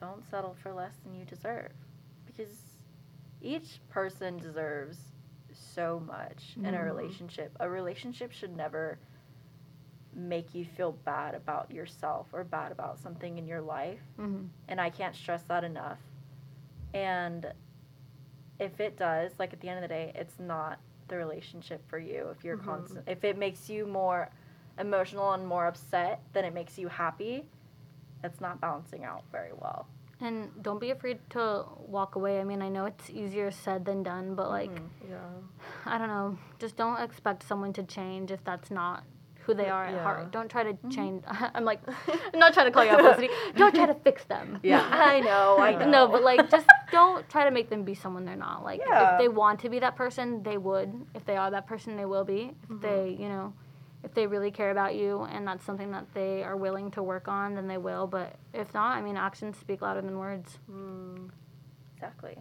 [0.00, 1.72] Don't settle for less than you deserve.
[2.26, 2.78] Because
[3.40, 5.12] each person deserves
[5.52, 6.84] so much in a Mhm.
[6.84, 7.56] relationship.
[7.60, 8.98] A relationship should never
[10.14, 14.80] make you feel bad about yourself or bad about something in your life hmm and
[14.80, 15.98] I can't stress that enough.
[16.94, 17.52] And
[18.58, 21.98] if it does, like at the end of the day, it's not the relationship for
[21.98, 22.28] you.
[22.30, 22.64] If you're Mhm.
[22.64, 24.30] constant, if it makes you more
[24.78, 27.44] emotional and more upset than it makes you happy,
[28.24, 29.86] it's not balancing out very well.
[30.20, 32.40] And don't be afraid to walk away.
[32.40, 34.88] I mean, I know it's easier said than done, but like, Mhm.
[35.10, 35.16] Yeah.
[35.84, 36.38] I don't know.
[36.60, 39.02] Just don't expect someone to change if that's not
[39.40, 40.02] who they are at Yeah.
[40.04, 40.30] heart.
[40.30, 41.24] Don't try to change.
[41.54, 41.80] I'm like,
[42.32, 43.28] I'm not trying to call you out, Felicity.
[43.56, 44.60] Don't try to fix them.
[44.62, 45.90] Yeah, I know, I know.
[45.90, 48.62] No, but like, just don't try to make them be someone they're not.
[48.62, 49.14] Like, Yeah.
[49.14, 51.04] if they want to be that person, they would.
[51.14, 52.54] If they are that person, they will be.
[52.70, 53.52] If they, you know,
[54.04, 57.28] if they really care about you and that's something that they are willing to work
[57.28, 58.06] on, then they will.
[58.06, 60.58] But if not, I mean, actions speak louder than words.
[60.70, 61.30] Mm.
[61.96, 62.36] Exactly.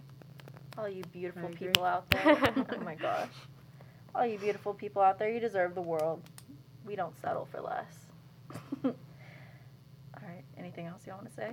[0.77, 2.37] All you beautiful people out there.
[2.71, 3.29] oh my gosh.
[4.15, 6.21] All you beautiful people out there, you deserve the world.
[6.85, 7.93] We don't settle for less.
[8.83, 8.91] All
[10.27, 10.43] right.
[10.57, 11.51] Anything else y'all want to say?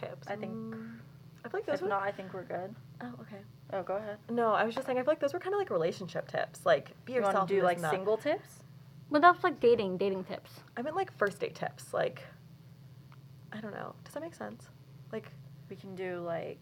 [0.00, 0.26] Tips.
[0.28, 0.98] I think- Mm.
[1.44, 1.88] I feel like those If were.
[1.88, 2.74] not, I think we're good.
[3.00, 3.36] Oh, okay.
[3.72, 4.18] Oh, go ahead.
[4.28, 4.98] No, I was just saying.
[4.98, 6.66] I feel like those were kind of like relationship tips.
[6.66, 7.48] Like be You yourself.
[7.48, 8.64] do like and single tips?
[9.10, 10.50] But that's like dating, dating tips.
[10.76, 11.94] I meant like first date tips.
[11.94, 12.22] Like,
[13.52, 13.94] I don't know.
[14.04, 14.64] Does that make sense?
[15.12, 15.30] Like,
[15.70, 16.58] We can do like.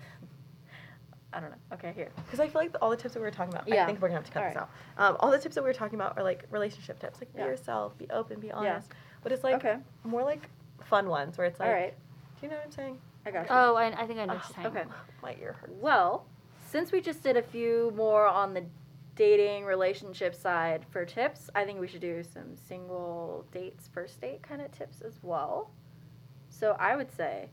[1.32, 1.56] I don't know.
[1.74, 2.10] Okay, here.
[2.24, 3.68] because I feel like all the tips that we were talking about.
[3.68, 3.82] Yeah.
[3.82, 4.62] I think we're gonna have to cut All this right.
[4.98, 5.10] out.
[5.10, 7.20] Um, all the tips that we were talking about are like relationship tips.
[7.20, 8.64] Like be yourself, be open, be honest.
[8.64, 8.72] Yeah.
[8.74, 8.92] honest.
[9.22, 9.76] But it's like okay.
[10.04, 10.48] more like
[10.84, 11.94] fun ones where it's like, All right.
[12.40, 12.98] do you know what I'm saying?
[13.26, 13.46] I got you.
[13.50, 14.76] Oh, I, I think I know Oh, what you're saying.
[14.76, 14.84] okay.
[15.22, 15.72] My ear hurts.
[15.80, 16.24] Well,
[16.70, 18.64] since we just did a few more on the
[19.16, 24.42] dating relationship side for tips, I think we should do some single dates, first date
[24.42, 25.70] kind of tips as well.
[26.48, 27.48] So I would say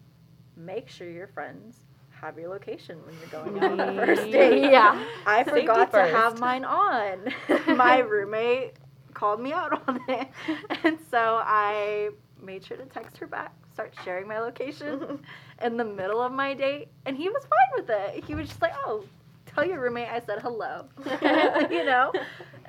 [0.55, 1.77] make sure your friends
[2.11, 4.71] have your location when you're going on the first date.
[4.71, 5.03] Yeah.
[5.25, 7.33] I forgot to have mine on.
[7.77, 8.73] My roommate
[9.13, 10.27] called me out on it.
[10.83, 12.09] And so I
[12.41, 15.19] made sure to text her back, start sharing my location
[15.61, 16.89] in the middle of my date.
[17.05, 18.25] And he was fine with it.
[18.25, 19.05] He was just like, oh,
[19.53, 20.85] tell your roommate I said hello.
[21.71, 22.11] you know?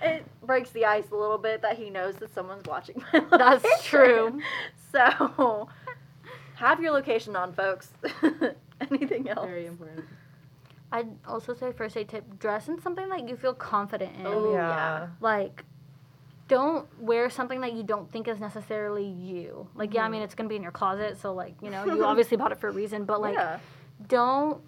[0.02, 3.24] It breaks the ice a little bit that he knows that someone's watching my.
[3.38, 4.40] That's true.
[4.92, 5.68] So
[6.56, 7.90] have your location on, folks.
[8.90, 9.46] Anything else?
[9.46, 10.04] Very important.
[10.92, 14.26] I'd also say first aid tip: dress in something that you feel confident in.
[14.26, 14.58] Oh, yeah.
[14.68, 15.08] yeah.
[15.20, 15.64] Like,
[16.46, 19.66] don't wear something that you don't think is necessarily you.
[19.74, 20.12] Like, yeah, I Mm-hmm.
[20.12, 22.60] mean, it's gonna be in your closet, so like, you know, you obviously bought it
[22.60, 23.04] for a reason.
[23.04, 23.58] But like, yeah.
[24.06, 24.60] don't.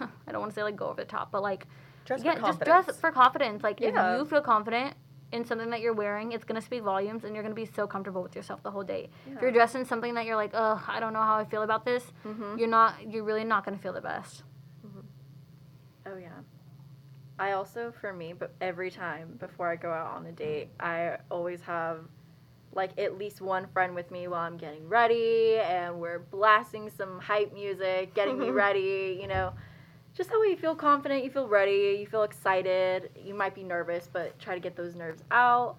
[0.26, 1.66] I don't want to say like go over the top, but like,
[2.04, 3.62] Dress yeah, just dress for confidence.
[3.62, 3.88] Like, Yeah.
[4.14, 4.94] if you feel confident
[5.32, 8.22] in something that you're wearing, it's gonna speak volumes, and you're gonna be so comfortable
[8.22, 9.10] with yourself the whole date.
[9.26, 9.54] If you're Yeah.
[9.58, 12.12] dressed in something that you're like, oh, I don't know how I feel about this,
[12.24, 12.58] Mhm.
[12.58, 12.94] you're not.
[13.10, 14.42] You're really not gonna feel the best.
[16.06, 16.30] Oh yeah.
[17.38, 21.18] I also, for me, but every time before I go out on a date, I
[21.30, 22.00] always have
[22.72, 27.18] like at least one friend with me while I'm getting ready, and we're blasting some
[27.18, 29.18] hype music, getting me ready.
[29.20, 29.52] You know,
[30.14, 33.10] just that way you feel confident, you feel ready, you feel excited.
[33.24, 35.76] You might be nervous, but try to get those nerves out.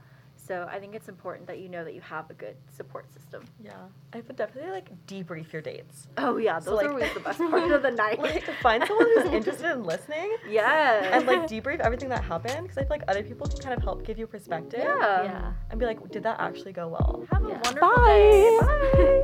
[0.47, 3.43] So I think it's important that you know that you have a good support system.
[3.63, 3.73] Yeah,
[4.11, 6.07] I would definitely like debrief your dates.
[6.17, 8.19] Oh yeah, So, those like- are always the best part of the night.
[8.19, 11.15] Like find someone who's interested in listening Yeah.
[11.15, 13.83] and like debrief everything that happened because I feel like other people can kind of
[13.83, 14.79] help give you perspective.
[14.83, 15.23] yeah.
[15.23, 15.53] yeah.
[15.69, 17.23] And be like, did that actually go well?
[17.31, 17.61] Have a Yeah.
[17.63, 18.07] wonderful Bye.
[18.07, 18.59] day.
[18.61, 19.23] Bye.